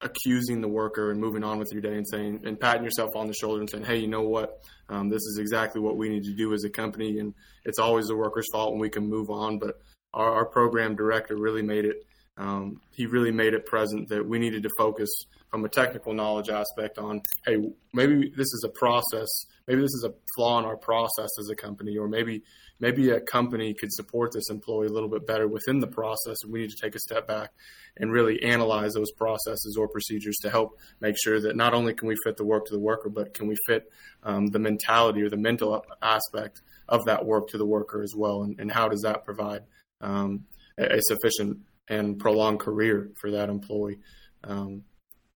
accusing 0.00 0.60
the 0.60 0.68
worker 0.68 1.10
and 1.10 1.20
moving 1.20 1.42
on 1.42 1.58
with 1.58 1.72
your 1.72 1.82
day 1.82 1.94
and 1.94 2.06
saying 2.06 2.42
and 2.44 2.60
patting 2.60 2.84
yourself 2.84 3.16
on 3.16 3.26
the 3.26 3.34
shoulder 3.34 3.60
and 3.60 3.70
saying, 3.70 3.84
hey, 3.84 3.96
you 3.96 4.06
know 4.06 4.22
what, 4.22 4.62
um, 4.88 5.08
this 5.08 5.22
is 5.22 5.38
exactly 5.40 5.80
what 5.80 5.96
we 5.96 6.08
need 6.08 6.24
to 6.24 6.34
do 6.34 6.54
as 6.54 6.64
a 6.64 6.70
company, 6.70 7.18
and 7.18 7.34
it's 7.64 7.78
always 7.78 8.06
the 8.06 8.16
worker's 8.16 8.46
fault 8.52 8.72
when 8.72 8.80
we 8.80 8.88
can 8.88 9.08
move 9.08 9.28
on. 9.28 9.58
But 9.58 9.74
our, 10.14 10.32
our 10.32 10.46
program 10.46 10.94
director 10.94 11.36
really 11.36 11.62
made 11.62 11.84
it. 11.84 11.96
Um, 12.38 12.80
he 12.92 13.06
really 13.06 13.32
made 13.32 13.52
it 13.52 13.66
present 13.66 14.08
that 14.08 14.26
we 14.26 14.38
needed 14.38 14.62
to 14.62 14.70
focus 14.78 15.10
from 15.50 15.64
a 15.64 15.68
technical 15.68 16.14
knowledge 16.14 16.48
aspect 16.50 16.98
on, 16.98 17.20
hey, 17.44 17.56
maybe 17.92 18.32
this 18.36 18.46
is 18.46 18.64
a 18.64 18.68
process, 18.78 19.28
maybe 19.66 19.80
this 19.80 19.94
is 19.94 20.06
a 20.08 20.14
flaw 20.36 20.58
in 20.58 20.64
our 20.64 20.76
process 20.76 21.30
as 21.40 21.48
a 21.50 21.56
company, 21.56 21.96
or 21.96 22.08
maybe 22.08 22.42
maybe 22.80 23.10
a 23.10 23.20
company 23.20 23.74
could 23.74 23.92
support 23.92 24.30
this 24.32 24.50
employee 24.50 24.86
a 24.86 24.92
little 24.92 25.08
bit 25.08 25.26
better 25.26 25.48
within 25.48 25.80
the 25.80 25.86
process. 25.86 26.36
And 26.42 26.52
we 26.52 26.60
need 26.60 26.70
to 26.70 26.80
take 26.80 26.94
a 26.94 27.00
step 27.00 27.26
back 27.26 27.50
and 27.96 28.12
really 28.12 28.40
analyze 28.42 28.94
those 28.94 29.10
processes 29.12 29.76
or 29.76 29.88
procedures 29.88 30.36
to 30.42 30.50
help 30.50 30.78
make 31.00 31.16
sure 31.22 31.40
that 31.40 31.56
not 31.56 31.74
only 31.74 31.92
can 31.94 32.06
we 32.06 32.14
fit 32.24 32.36
the 32.36 32.44
work 32.44 32.66
to 32.66 32.72
the 32.72 32.78
worker, 32.78 33.08
but 33.08 33.34
can 33.34 33.48
we 33.48 33.56
fit 33.66 33.90
um, 34.22 34.46
the 34.46 34.60
mentality 34.60 35.22
or 35.22 35.28
the 35.28 35.36
mental 35.36 35.84
aspect 36.02 36.62
of 36.88 37.04
that 37.06 37.24
work 37.24 37.48
to 37.48 37.58
the 37.58 37.66
worker 37.66 38.02
as 38.02 38.14
well. 38.16 38.42
And, 38.42 38.58
and 38.60 38.70
how 38.70 38.88
does 38.88 39.02
that 39.02 39.24
provide 39.24 39.62
um, 40.00 40.44
a, 40.78 40.96
a, 40.96 41.02
sufficient 41.02 41.58
and 41.88 42.18
prolonged 42.18 42.60
career 42.60 43.10
for 43.20 43.30
that 43.32 43.48
employee? 43.48 43.98
Um, 44.44 44.84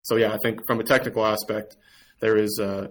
so, 0.02 0.16
yeah, 0.16 0.32
I 0.32 0.38
think 0.42 0.66
from 0.66 0.80
a 0.80 0.84
technical 0.84 1.24
aspect, 1.24 1.76
there 2.20 2.36
is. 2.36 2.58
Uh, 2.60 2.88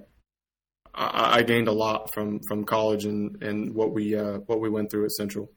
I, 0.93 1.39
I 1.39 1.43
gained 1.43 1.67
a 1.67 1.74
lot 1.74 2.13
from 2.13 2.39
from 2.47 2.65
college 2.65 3.06
and 3.06 3.41
and 3.41 3.74
what 3.74 3.93
we 3.93 4.15
uh, 4.15 4.39
what 4.45 4.60
we 4.60 4.69
went 4.69 4.91
through 4.91 5.06
at 5.06 5.12
Central. 5.12 5.52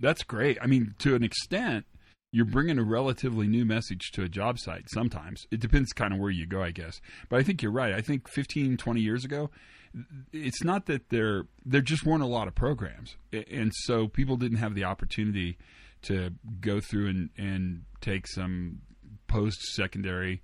That's 0.00 0.22
great. 0.22 0.58
I 0.60 0.66
mean, 0.66 0.94
to 1.00 1.14
an 1.14 1.22
extent, 1.22 1.86
you're 2.32 2.44
bringing 2.44 2.78
a 2.78 2.84
relatively 2.84 3.46
new 3.46 3.64
message 3.64 4.10
to 4.12 4.22
a 4.22 4.28
job 4.28 4.58
site 4.58 4.90
sometimes. 4.90 5.46
It 5.50 5.60
depends 5.60 5.92
kind 5.92 6.12
of 6.12 6.18
where 6.18 6.30
you 6.30 6.46
go, 6.46 6.62
I 6.62 6.70
guess. 6.70 7.00
But 7.28 7.40
I 7.40 7.42
think 7.42 7.62
you're 7.62 7.72
right. 7.72 7.94
I 7.94 8.00
think 8.00 8.28
15, 8.28 8.76
20 8.76 9.00
years 9.00 9.24
ago, 9.24 9.50
it's 10.32 10.62
not 10.62 10.86
that 10.86 11.08
there 11.08 11.44
there 11.64 11.80
just 11.80 12.04
weren't 12.04 12.22
a 12.22 12.26
lot 12.26 12.48
of 12.48 12.54
programs. 12.54 13.16
And 13.32 13.72
so 13.74 14.08
people 14.08 14.36
didn't 14.36 14.58
have 14.58 14.74
the 14.74 14.84
opportunity 14.84 15.56
to 16.06 16.32
go 16.60 16.80
through 16.80 17.08
and, 17.08 17.30
and 17.36 17.82
take 18.00 18.26
some 18.26 18.80
post 19.28 19.60
secondary 19.74 20.42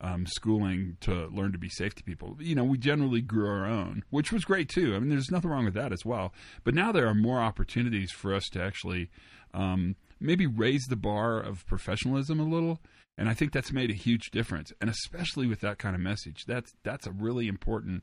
um, 0.00 0.26
schooling 0.26 0.96
to 1.00 1.26
learn 1.28 1.52
to 1.52 1.58
be 1.58 1.68
safety 1.68 2.02
people. 2.04 2.36
You 2.40 2.54
know, 2.54 2.64
we 2.64 2.78
generally 2.78 3.22
grew 3.22 3.48
our 3.48 3.66
own, 3.66 4.02
which 4.10 4.32
was 4.32 4.44
great 4.44 4.68
too. 4.68 4.94
I 4.94 4.98
mean, 4.98 5.08
there's 5.08 5.30
nothing 5.30 5.50
wrong 5.50 5.64
with 5.64 5.74
that 5.74 5.92
as 5.92 6.04
well. 6.04 6.32
But 6.62 6.74
now 6.74 6.92
there 6.92 7.06
are 7.06 7.14
more 7.14 7.40
opportunities 7.40 8.10
for 8.10 8.34
us 8.34 8.44
to 8.52 8.62
actually 8.62 9.10
um, 9.54 9.96
maybe 10.20 10.46
raise 10.46 10.84
the 10.88 10.96
bar 10.96 11.40
of 11.40 11.66
professionalism 11.66 12.40
a 12.40 12.44
little. 12.44 12.80
And 13.16 13.28
I 13.28 13.34
think 13.34 13.52
that's 13.52 13.72
made 13.72 13.90
a 13.90 13.94
huge 13.94 14.32
difference, 14.32 14.72
and 14.80 14.90
especially 14.90 15.46
with 15.46 15.60
that 15.60 15.78
kind 15.78 15.94
of 15.94 16.00
message, 16.00 16.46
that's 16.48 16.74
that's 16.82 17.06
a 17.06 17.12
really 17.12 17.46
important 17.46 18.02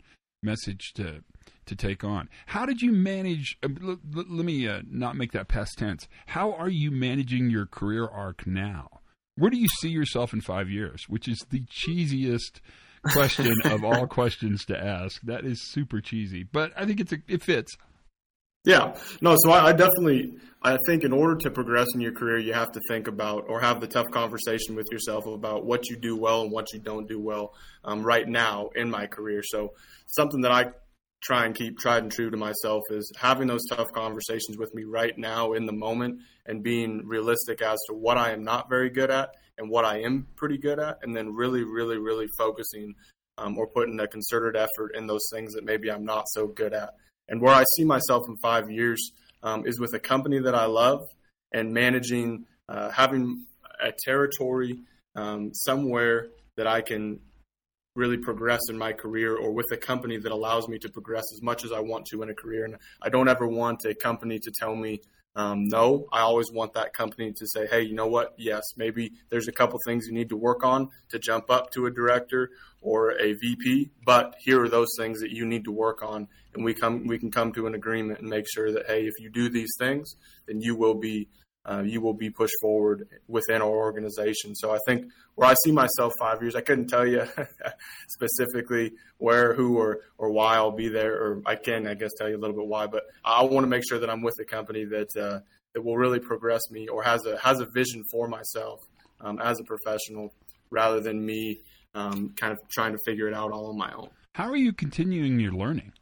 message 0.51 0.93
to 0.95 1.23
to 1.65 1.75
take 1.75 2.03
on. 2.03 2.27
How 2.47 2.65
did 2.65 2.81
you 2.81 2.91
manage? 2.91 3.57
Uh, 3.63 3.69
l- 3.81 3.89
l- 4.15 4.25
let 4.27 4.45
me 4.45 4.67
uh, 4.67 4.81
not 4.89 5.15
make 5.15 5.31
that 5.31 5.47
past 5.47 5.77
tense. 5.77 6.07
How 6.27 6.53
are 6.53 6.69
you 6.69 6.91
managing 6.91 7.49
your 7.49 7.65
career 7.65 8.07
arc 8.07 8.45
now? 8.47 9.01
Where 9.37 9.51
do 9.51 9.57
you 9.57 9.67
see 9.79 9.89
yourself 9.89 10.33
in 10.33 10.41
five 10.41 10.69
years? 10.69 11.05
Which 11.07 11.27
is 11.27 11.39
the 11.49 11.61
cheesiest 11.61 12.59
question 13.13 13.53
of 13.65 13.83
all 13.83 14.07
questions 14.19 14.65
to 14.65 14.77
ask. 14.77 15.21
That 15.21 15.45
is 15.45 15.71
super 15.71 16.01
cheesy, 16.01 16.43
but 16.43 16.71
I 16.75 16.85
think 16.85 16.99
it's 16.99 17.13
a, 17.13 17.17
it 17.27 17.43
fits. 17.43 17.77
Yeah, 18.63 18.95
no. 19.21 19.35
So 19.39 19.51
I, 19.51 19.69
I, 19.69 19.71
definitely, 19.73 20.33
I 20.61 20.77
think 20.85 21.03
in 21.03 21.13
order 21.13 21.35
to 21.37 21.51
progress 21.51 21.87
in 21.95 22.01
your 22.01 22.11
career, 22.11 22.37
you 22.37 22.53
have 22.53 22.71
to 22.73 22.81
think 22.87 23.07
about 23.07 23.45
or 23.47 23.59
have 23.59 23.81
the 23.81 23.87
tough 23.87 24.11
conversation 24.11 24.75
with 24.75 24.87
yourself 24.91 25.25
about 25.25 25.65
what 25.65 25.89
you 25.89 25.97
do 25.97 26.15
well 26.15 26.43
and 26.43 26.51
what 26.51 26.71
you 26.71 26.79
don't 26.79 27.07
do 27.07 27.19
well 27.19 27.55
um, 27.83 28.03
right 28.03 28.27
now 28.27 28.69
in 28.75 28.91
my 28.91 29.07
career. 29.07 29.41
So 29.43 29.73
something 30.05 30.41
that 30.41 30.51
I 30.51 30.65
try 31.23 31.45
and 31.45 31.55
keep 31.55 31.77
tried 31.77 32.03
and 32.03 32.11
true 32.11 32.29
to 32.29 32.37
myself 32.37 32.83
is 32.89 33.11
having 33.17 33.47
those 33.47 33.65
tough 33.69 33.91
conversations 33.93 34.57
with 34.57 34.73
me 34.73 34.83
right 34.83 35.17
now 35.17 35.53
in 35.53 35.65
the 35.65 35.73
moment 35.73 36.19
and 36.45 36.63
being 36.63 37.03
realistic 37.05 37.61
as 37.61 37.77
to 37.87 37.93
what 37.93 38.17
I 38.17 38.31
am 38.31 38.43
not 38.43 38.69
very 38.69 38.89
good 38.89 39.11
at 39.11 39.29
and 39.57 39.69
what 39.69 39.85
I 39.85 40.01
am 40.01 40.27
pretty 40.35 40.57
good 40.57 40.79
at, 40.79 40.97
and 41.03 41.15
then 41.15 41.33
really, 41.33 41.63
really, 41.63 41.97
really 41.97 42.27
focusing 42.37 42.95
um, 43.37 43.57
or 43.57 43.67
putting 43.67 43.99
a 43.99 44.07
concerted 44.07 44.55
effort 44.55 44.95
in 44.95 45.05
those 45.07 45.27
things 45.31 45.53
that 45.53 45.63
maybe 45.63 45.91
I'm 45.91 46.05
not 46.05 46.25
so 46.29 46.47
good 46.47 46.73
at. 46.73 46.93
And 47.31 47.41
where 47.41 47.55
I 47.55 47.63
see 47.75 47.85
myself 47.85 48.27
in 48.27 48.35
five 48.37 48.69
years 48.69 49.13
um, 49.41 49.65
is 49.65 49.79
with 49.79 49.93
a 49.93 49.99
company 49.99 50.39
that 50.39 50.53
I 50.53 50.65
love 50.65 51.07
and 51.53 51.73
managing, 51.73 52.45
uh, 52.67 52.91
having 52.91 53.45
a 53.81 53.91
territory 53.91 54.81
um, 55.15 55.53
somewhere 55.53 56.27
that 56.57 56.67
I 56.67 56.81
can 56.81 57.21
really 57.95 58.17
progress 58.17 58.61
in 58.69 58.77
my 58.77 58.91
career 58.91 59.35
or 59.35 59.51
with 59.51 59.65
a 59.71 59.77
company 59.77 60.17
that 60.17 60.31
allows 60.31 60.67
me 60.67 60.77
to 60.79 60.89
progress 60.89 61.23
as 61.33 61.41
much 61.41 61.63
as 61.63 61.71
I 61.71 61.79
want 61.79 62.05
to 62.07 62.21
in 62.21 62.29
a 62.29 62.35
career. 62.35 62.65
And 62.65 62.75
I 63.01 63.07
don't 63.07 63.29
ever 63.29 63.47
want 63.47 63.85
a 63.85 63.95
company 63.95 64.37
to 64.39 64.51
tell 64.51 64.75
me 64.75 65.01
um, 65.35 65.67
no. 65.67 66.07
I 66.11 66.21
always 66.21 66.51
want 66.51 66.73
that 66.73 66.93
company 66.93 67.31
to 67.31 67.47
say, 67.47 67.65
hey, 67.67 67.83
you 67.83 67.93
know 67.93 68.07
what? 68.07 68.33
Yes, 68.37 68.63
maybe 68.75 69.13
there's 69.29 69.47
a 69.47 69.53
couple 69.53 69.79
things 69.85 70.05
you 70.05 70.13
need 70.13 70.29
to 70.29 70.37
work 70.37 70.65
on 70.65 70.89
to 71.09 71.19
jump 71.19 71.49
up 71.49 71.71
to 71.71 71.85
a 71.85 71.91
director 71.91 72.49
or 72.81 73.11
a 73.11 73.33
VP, 73.33 73.91
but 74.05 74.35
here 74.39 74.61
are 74.61 74.69
those 74.69 74.89
things 74.97 75.21
that 75.21 75.31
you 75.31 75.45
need 75.45 75.63
to 75.65 75.71
work 75.71 76.01
on, 76.01 76.27
and 76.53 76.65
we 76.65 76.73
come 76.73 77.05
we 77.07 77.19
can 77.19 77.31
come 77.31 77.53
to 77.53 77.67
an 77.67 77.75
agreement 77.75 78.19
and 78.19 78.27
make 78.27 78.45
sure 78.51 78.71
that 78.71 78.87
hey, 78.87 79.05
if 79.05 79.13
you 79.19 79.29
do 79.29 79.49
these 79.49 79.71
things, 79.79 80.15
then 80.47 80.61
you 80.61 80.75
will 80.75 80.95
be 80.95 81.27
uh, 81.63 81.83
you 81.85 82.01
will 82.01 82.13
be 82.13 82.29
pushed 82.29 82.55
forward 82.59 83.07
within 83.27 83.61
our 83.61 83.69
organization. 83.69 84.55
So 84.55 84.71
I 84.71 84.79
think 84.87 85.05
where 85.35 85.47
I 85.47 85.53
see 85.63 85.71
myself 85.71 86.11
five 86.19 86.41
years, 86.41 86.55
I 86.55 86.61
couldn't 86.61 86.87
tell 86.87 87.05
you 87.05 87.23
specifically 88.09 88.93
where, 89.17 89.53
who, 89.53 89.77
or 89.77 89.99
or 90.17 90.31
why 90.31 90.55
I'll 90.55 90.71
be 90.71 90.89
there, 90.89 91.13
or 91.13 91.41
I 91.45 91.55
can, 91.55 91.87
I 91.87 91.93
guess, 91.93 92.11
tell 92.17 92.29
you 92.29 92.37
a 92.37 92.39
little 92.39 92.55
bit 92.55 92.65
why. 92.65 92.87
But 92.87 93.03
I 93.23 93.43
want 93.43 93.63
to 93.63 93.69
make 93.69 93.83
sure 93.87 93.99
that 93.99 94.09
I'm 94.09 94.23
with 94.23 94.39
a 94.39 94.45
company 94.45 94.85
that 94.85 95.15
uh, 95.15 95.39
that 95.73 95.81
will 95.83 95.97
really 95.97 96.19
progress 96.19 96.61
me 96.71 96.87
or 96.87 97.03
has 97.03 97.25
a 97.25 97.37
has 97.37 97.59
a 97.59 97.65
vision 97.67 98.03
for 98.11 98.27
myself 98.27 98.79
um, 99.19 99.39
as 99.39 99.59
a 99.59 99.63
professional, 99.63 100.33
rather 100.71 100.99
than 100.99 101.23
me 101.23 101.59
um, 101.93 102.33
kind 102.39 102.53
of 102.53 102.59
trying 102.69 102.93
to 102.93 102.99
figure 103.05 103.27
it 103.27 103.33
out 103.33 103.51
all 103.51 103.67
on 103.67 103.77
my 103.77 103.91
own. 103.93 104.09
How 104.33 104.49
are 104.49 104.57
you 104.57 104.73
continuing 104.73 105.39
your 105.39 105.51
learning? 105.51 105.93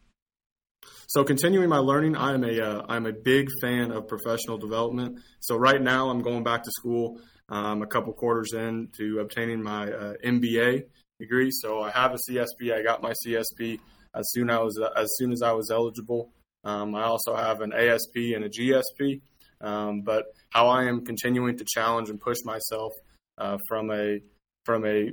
So 1.08 1.24
continuing 1.24 1.70
my 1.70 1.80
learning, 1.80 2.16
I'm 2.16 2.44
a 2.44 2.84
am 2.90 3.06
uh, 3.06 3.10
a 3.10 3.14
big 3.14 3.48
fan 3.62 3.92
of 3.92 4.08
professional 4.08 4.58
development. 4.58 5.20
So 5.40 5.56
right 5.56 5.82
now, 5.82 6.10
I'm 6.10 6.22
going 6.22 6.44
back 6.44 6.64
to 6.64 6.72
school. 6.72 7.20
Um, 7.52 7.82
a 7.82 7.88
couple 7.88 8.14
quarters 8.14 8.54
in 8.54 8.90
to 8.98 9.22
obtaining 9.22 9.64
my 9.64 9.92
uh, 9.92 10.14
MBA 10.24 10.84
degree. 11.20 11.50
So 11.52 11.82
I 11.82 11.90
have 11.90 12.14
a 12.14 12.18
CSP. 12.30 12.72
I 12.72 12.84
got 12.84 13.02
my 13.02 13.14
CSP 13.26 13.80
as 14.14 14.30
soon 14.32 14.52
as 14.52 14.78
uh, 14.80 14.90
as 14.96 15.10
soon 15.18 15.32
as 15.32 15.42
I 15.42 15.52
was 15.54 15.72
eligible. 15.72 16.32
Um, 16.64 16.94
I 16.94 17.04
also 17.04 17.36
have 17.36 17.62
an 17.62 17.74
ASP 17.74 18.16
and 18.36 18.44
a 18.44 18.50
GSP. 18.50 19.22
Um, 19.62 20.02
but 20.02 20.26
how 20.52 20.68
I 20.68 20.86
am 20.86 21.06
continuing 21.06 21.58
to 21.58 21.66
challenge 21.68 22.10
and 22.10 22.20
push 22.20 22.38
myself 22.46 22.94
uh, 23.38 23.58
from 23.68 23.92
a 23.92 24.20
from 24.64 24.86
a 24.86 25.12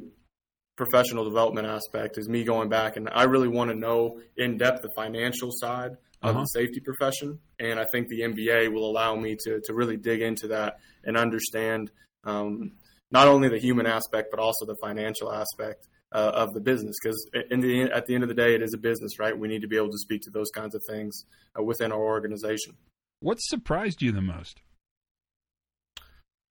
professional 0.77 1.25
development 1.25 1.67
aspect 1.67 2.19
is 2.19 2.29
me 2.29 2.45
going 2.45 2.69
back 2.69 2.97
and 2.97 3.09
I 3.11 3.25
really 3.25 3.49
want 3.49 3.71
to 3.71 3.77
know 3.77 4.21
in 4.37 4.59
depth 4.59 4.83
the 4.83 4.91
financial 4.95 5.51
side 5.53 5.93
of 6.23 6.31
uh-huh. 6.31 6.41
the 6.41 6.47
safety 6.47 6.81
profession. 6.81 7.39
And 7.59 7.81
I 7.81 7.87
think 7.93 8.09
the 8.09 8.21
MBA 8.21 8.73
will 8.73 8.89
allow 8.89 9.17
me 9.17 9.37
to, 9.45 9.61
to 9.65 9.75
really 9.75 9.97
dig 9.97 10.21
into 10.21 10.49
that 10.49 10.79
and 11.05 11.17
understand 11.17 11.91
um, 12.25 12.73
not 13.11 13.29
only 13.29 13.49
the 13.49 13.59
human 13.59 13.87
aspect, 13.87 14.29
but 14.31 14.41
also 14.41 14.67
the 14.67 14.77
financial 14.83 15.33
aspect 15.33 15.89
uh, 16.13 16.33
of 16.35 16.53
the 16.53 16.61
business. 16.61 16.97
Because 17.03 17.31
in 17.51 17.61
the, 17.61 17.83
at 17.85 18.07
the 18.07 18.15
end 18.15 18.25
of 18.25 18.29
the 18.29 18.35
day, 18.35 18.55
it 18.55 18.63
is 18.63 18.75
a 18.75 18.79
business, 18.79 19.19
right? 19.19 19.37
We 19.37 19.49
need 19.49 19.63
to 19.63 19.69
be 19.69 19.77
able 19.77 19.91
to 19.91 19.99
speak 19.99 20.23
to 20.23 20.31
those 20.31 20.51
kinds 20.55 20.75
of 20.75 20.83
things 20.89 21.25
uh, 21.59 21.63
within 21.63 21.93
our 21.93 22.03
organization. 22.03 22.75
What 23.21 23.39
surprised 23.41 24.03
you 24.03 24.13
the 24.13 24.23
most? 24.23 24.61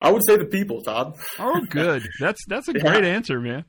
I 0.02 0.12
would 0.12 0.24
say 0.28 0.38
the 0.38 0.46
people, 0.46 0.82
Todd. 0.82 1.18
Oh, 1.40 1.62
good. 1.70 2.04
That's 2.20 2.44
that's 2.48 2.68
a 2.68 2.74
yeah. 2.74 2.82
great 2.82 3.06
answer, 3.06 3.40
man. 3.40 3.66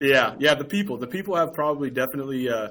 Yeah, 0.00 0.34
yeah, 0.38 0.54
the 0.54 0.64
people. 0.64 0.96
The 0.96 1.06
people 1.06 1.36
have 1.36 1.52
probably 1.52 1.90
definitely 1.90 2.48
uh, 2.48 2.68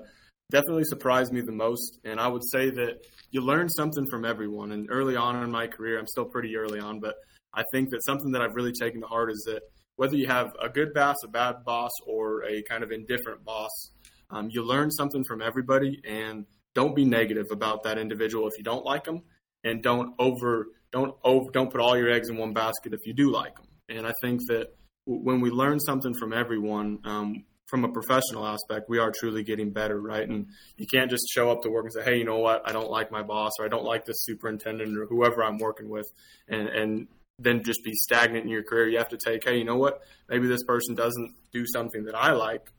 definitely 0.50 0.84
surprised 0.86 1.32
me 1.32 1.42
the 1.42 1.52
most, 1.52 2.00
and 2.04 2.20
I 2.20 2.28
would 2.28 2.44
say 2.52 2.72
that 2.72 3.06
you 3.32 3.42
learn 3.42 3.70
something 3.70 4.06
from 4.10 4.26
everyone. 4.26 4.72
And 4.72 4.88
early 4.90 5.16
on 5.16 5.42
in 5.44 5.52
my 5.52 5.68
career, 5.68 6.00
I'm 6.00 6.08
still 6.08 6.26
pretty 6.26 6.58
early 6.58 6.80
on, 6.80 7.00
but 7.00 7.16
I 7.54 7.64
think 7.72 7.92
that 7.92 8.04
something 8.04 8.32
that 8.32 8.42
I've 8.42 8.56
really 8.56 8.72
taken 8.72 9.02
to 9.02 9.08
heart 9.08 9.32
is 9.32 9.44
that 9.48 9.62
whether 9.96 10.16
you 10.16 10.28
have 10.28 10.54
a 10.62 10.70
good 10.70 10.94
boss, 10.94 11.18
a 11.24 11.28
bad 11.28 11.64
boss, 11.66 11.92
or 12.08 12.44
a 12.46 12.64
kind 12.64 12.84
of 12.84 12.92
indifferent 12.92 13.44
boss, 13.46 13.92
um, 14.32 14.50
you 14.52 14.64
learn 14.64 14.90
something 14.90 15.24
from 15.24 15.42
everybody, 15.42 16.02
and 16.08 16.46
don't 16.74 16.96
be 16.96 17.06
negative 17.06 17.48
about 17.52 17.84
that 17.84 18.00
individual 18.00 18.48
if 18.48 18.58
you 18.58 18.64
don't 18.64 18.86
like 18.86 19.04
them, 19.04 19.22
and 19.64 19.84
don't 19.84 20.16
over 20.18 20.68
don't 20.92 21.14
over 21.24 21.52
don't 21.52 21.70
put 21.70 21.80
all 21.80 21.96
your 21.96 22.10
eggs 22.10 22.30
in 22.30 22.38
one 22.38 22.54
basket 22.54 22.94
if 22.94 23.02
you 23.06 23.14
do 23.14 23.32
like 23.32 23.56
them. 23.56 23.68
And 23.90 24.08
I 24.08 24.14
think 24.22 24.42
that 24.48 24.70
when 25.10 25.42
we 25.42 25.50
learn 25.50 25.80
something 25.80 26.14
from 26.14 26.34
everyone, 26.34 27.00
um, 27.04 27.44
from 27.66 27.84
a 27.84 27.90
professional 27.90 28.46
aspect, 28.46 28.90
we 28.90 29.00
are 29.00 29.12
truly 29.12 29.44
getting 29.44 29.72
better, 29.72 30.00
right? 30.00 30.28
And 30.28 30.48
you 30.78 30.86
can't 30.88 31.10
just 31.10 31.30
show 31.32 31.52
up 31.52 31.62
to 31.64 31.70
work 31.70 31.86
and 31.86 31.94
say, 31.94 32.04
"Hey, 32.04 32.18
you 32.18 32.26
know 32.26 32.38
what? 32.40 32.62
I 32.68 32.72
don't 32.72 32.90
like 32.90 33.12
my 33.12 33.24
boss, 33.24 33.54
or 33.60 33.66
I 33.66 33.70
don't 33.70 33.84
like 33.84 34.06
this 34.06 34.18
superintendent, 34.24 34.98
or 34.98 35.06
whoever 35.06 35.44
I'm 35.44 35.58
working 35.58 35.90
with," 35.90 36.08
and 36.48 36.68
and 36.68 37.08
then 37.40 37.64
just 37.64 37.84
be 37.84 37.94
stagnant 37.94 38.44
in 38.44 38.52
your 38.52 38.64
career. 38.64 38.88
You 38.88 38.98
have 38.98 39.10
to 39.10 39.18
take, 39.18 39.44
"Hey, 39.44 39.58
you 39.58 39.66
know 39.66 39.78
what? 39.78 40.02
Maybe 40.28 40.48
this 40.48 40.64
person 40.64 40.96
doesn't 40.96 41.36
do 41.52 41.66
something 41.66 42.04
that 42.06 42.16
I 42.16 42.34
like, 42.34 42.72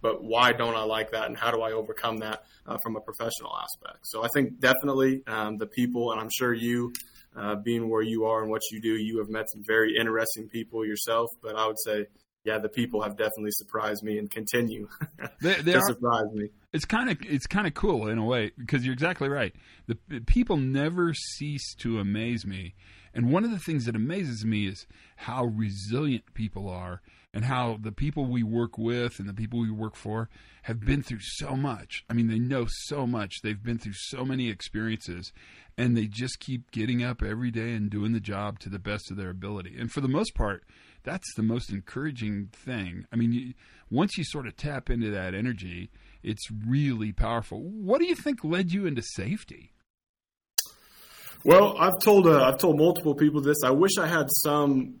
but 0.00 0.22
why 0.22 0.52
don't 0.52 0.74
I 0.74 0.84
like 0.84 1.12
that, 1.12 1.26
and 1.26 1.36
how 1.36 1.50
do 1.50 1.62
I 1.62 1.72
overcome 1.72 2.18
that 2.18 2.44
uh, 2.66 2.78
from 2.82 2.96
a 2.96 3.00
professional 3.00 3.56
aspect?" 3.56 4.00
So 4.04 4.24
I 4.24 4.28
think 4.34 4.60
definitely 4.60 5.22
um, 5.26 5.58
the 5.58 5.66
people, 5.66 6.12
and 6.12 6.20
I'm 6.20 6.30
sure 6.30 6.52
you 6.52 6.92
uh, 7.36 7.56
being 7.56 7.88
where 7.88 8.02
you 8.02 8.24
are 8.24 8.42
and 8.42 8.50
what 8.50 8.62
you 8.70 8.80
do, 8.80 8.94
you 8.96 9.18
have 9.18 9.28
met 9.28 9.46
some 9.50 9.62
very 9.66 9.96
interesting 9.96 10.48
people 10.48 10.84
yourself. 10.84 11.30
But 11.42 11.56
I 11.56 11.66
would 11.66 11.78
say, 11.84 12.06
yeah, 12.44 12.58
the 12.58 12.68
people 12.68 13.02
have 13.02 13.16
definitely 13.16 13.52
surprised 13.52 14.02
me 14.02 14.18
and 14.18 14.30
continue 14.30 14.88
they, 15.40 15.54
they 15.54 15.72
to 15.72 15.78
are, 15.78 15.86
surprise 15.86 16.26
me. 16.32 16.48
It's 16.72 16.84
kind 16.84 17.10
of 17.10 17.18
it's 17.22 17.46
kind 17.46 17.66
of 17.66 17.74
cool 17.74 18.08
in 18.08 18.18
a 18.18 18.24
way 18.24 18.52
because 18.58 18.84
you're 18.84 18.94
exactly 18.94 19.28
right. 19.28 19.54
The, 19.86 19.98
the 20.08 20.20
people 20.20 20.56
never 20.56 21.14
cease 21.14 21.74
to 21.76 21.98
amaze 21.98 22.44
me, 22.44 22.74
and 23.14 23.32
one 23.32 23.44
of 23.44 23.50
the 23.50 23.58
things 23.58 23.84
that 23.86 23.96
amazes 23.96 24.44
me 24.44 24.66
is 24.66 24.86
how 25.16 25.44
resilient 25.44 26.34
people 26.34 26.68
are 26.68 27.00
and 27.34 27.44
how 27.44 27.78
the 27.80 27.92
people 27.92 28.26
we 28.26 28.42
work 28.42 28.76
with 28.76 29.18
and 29.18 29.28
the 29.28 29.34
people 29.34 29.60
we 29.60 29.70
work 29.70 29.96
for 29.96 30.28
have 30.62 30.80
been 30.80 31.02
through 31.02 31.20
so 31.20 31.56
much. 31.56 32.04
I 32.08 32.12
mean, 32.12 32.28
they 32.28 32.38
know 32.38 32.66
so 32.68 33.06
much. 33.06 33.40
They've 33.42 33.62
been 33.62 33.78
through 33.78 33.94
so 33.94 34.24
many 34.24 34.50
experiences 34.50 35.32
and 35.78 35.96
they 35.96 36.06
just 36.06 36.40
keep 36.40 36.70
getting 36.70 37.02
up 37.02 37.22
every 37.22 37.50
day 37.50 37.72
and 37.72 37.90
doing 37.90 38.12
the 38.12 38.20
job 38.20 38.58
to 38.60 38.68
the 38.68 38.78
best 38.78 39.10
of 39.10 39.16
their 39.16 39.30
ability. 39.30 39.76
And 39.78 39.90
for 39.90 40.02
the 40.02 40.08
most 40.08 40.34
part, 40.34 40.64
that's 41.04 41.34
the 41.34 41.42
most 41.42 41.70
encouraging 41.70 42.50
thing. 42.52 43.06
I 43.12 43.16
mean, 43.16 43.32
you, 43.32 43.54
once 43.90 44.16
you 44.18 44.24
sort 44.24 44.46
of 44.46 44.56
tap 44.56 44.90
into 44.90 45.10
that 45.10 45.34
energy, 45.34 45.90
it's 46.22 46.46
really 46.66 47.12
powerful. 47.12 47.60
What 47.62 47.98
do 47.98 48.06
you 48.06 48.14
think 48.14 48.44
led 48.44 48.72
you 48.72 48.86
into 48.86 49.02
safety? 49.02 49.72
Well, 51.44 51.76
I've 51.76 51.98
told 51.98 52.28
uh, 52.28 52.44
I've 52.44 52.58
told 52.58 52.78
multiple 52.78 53.16
people 53.16 53.40
this. 53.40 53.64
I 53.64 53.70
wish 53.70 53.98
I 53.98 54.06
had 54.06 54.26
some 54.44 55.00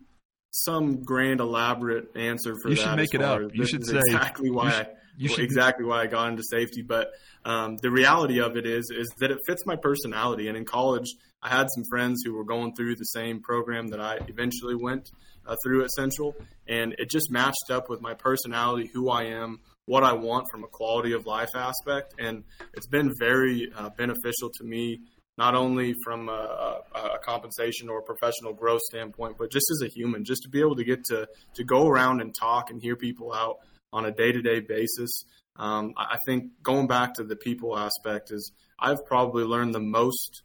some 0.52 1.02
grand 1.02 1.40
elaborate 1.40 2.16
answer 2.16 2.54
for 2.62 2.68
you 2.68 2.76
that. 2.76 2.80
You 2.82 2.88
should 2.88 2.96
make 2.96 3.14
it 3.14 3.22
up. 3.22 3.40
You 3.54 3.66
should 3.66 3.86
say 3.86 3.98
exactly 3.98 4.50
why 4.50 4.64
you 4.64 4.70
should, 4.70 4.86
you 5.16 5.28
should, 5.28 5.44
exactly 5.44 5.84
why 5.84 6.02
I 6.02 6.06
got 6.06 6.28
into 6.28 6.42
safety. 6.42 6.82
But 6.82 7.08
um, 7.44 7.76
the 7.82 7.90
reality 7.90 8.40
of 8.40 8.56
it 8.56 8.66
is 8.66 8.90
is 8.94 9.08
that 9.18 9.30
it 9.30 9.38
fits 9.46 9.64
my 9.66 9.76
personality. 9.76 10.48
And 10.48 10.56
in 10.56 10.64
college, 10.64 11.14
I 11.42 11.48
had 11.48 11.66
some 11.74 11.84
friends 11.90 12.22
who 12.24 12.34
were 12.34 12.44
going 12.44 12.74
through 12.74 12.96
the 12.96 13.04
same 13.04 13.40
program 13.40 13.88
that 13.88 14.00
I 14.00 14.18
eventually 14.28 14.76
went 14.76 15.10
uh, 15.46 15.56
through 15.64 15.82
at 15.84 15.90
Central, 15.90 16.36
and 16.68 16.94
it 16.98 17.10
just 17.10 17.30
matched 17.30 17.70
up 17.70 17.88
with 17.88 18.00
my 18.00 18.14
personality, 18.14 18.90
who 18.92 19.10
I 19.10 19.24
am, 19.24 19.58
what 19.86 20.04
I 20.04 20.12
want 20.12 20.46
from 20.52 20.62
a 20.62 20.68
quality 20.68 21.12
of 21.12 21.26
life 21.26 21.50
aspect, 21.56 22.14
and 22.18 22.44
it's 22.74 22.86
been 22.86 23.12
very 23.18 23.72
uh, 23.76 23.90
beneficial 23.96 24.50
to 24.58 24.64
me 24.64 25.00
not 25.38 25.54
only 25.54 25.94
from 26.04 26.28
a, 26.28 26.80
a, 26.94 27.18
compensation 27.24 27.88
or 27.88 28.00
a 28.00 28.02
professional 28.02 28.52
growth 28.52 28.80
standpoint, 28.82 29.36
but 29.38 29.50
just 29.50 29.66
as 29.70 29.88
a 29.88 29.90
human, 29.90 30.24
just 30.24 30.42
to 30.42 30.48
be 30.48 30.60
able 30.60 30.76
to 30.76 30.84
get 30.84 31.04
to 31.04 31.26
to 31.54 31.64
go 31.64 31.88
around 31.88 32.20
and 32.20 32.34
talk 32.34 32.70
and 32.70 32.80
hear 32.82 32.96
people 32.96 33.32
out 33.32 33.56
on 33.92 34.04
a 34.04 34.10
day 34.10 34.32
to 34.32 34.42
day 34.42 34.60
basis. 34.60 35.24
Um, 35.56 35.92
I 35.96 36.16
think 36.26 36.50
going 36.62 36.86
back 36.86 37.14
to 37.14 37.24
the 37.24 37.36
people 37.36 37.78
aspect 37.78 38.30
is 38.30 38.52
I've 38.78 39.04
probably 39.06 39.44
learned 39.44 39.74
the 39.74 39.80
most 39.80 40.42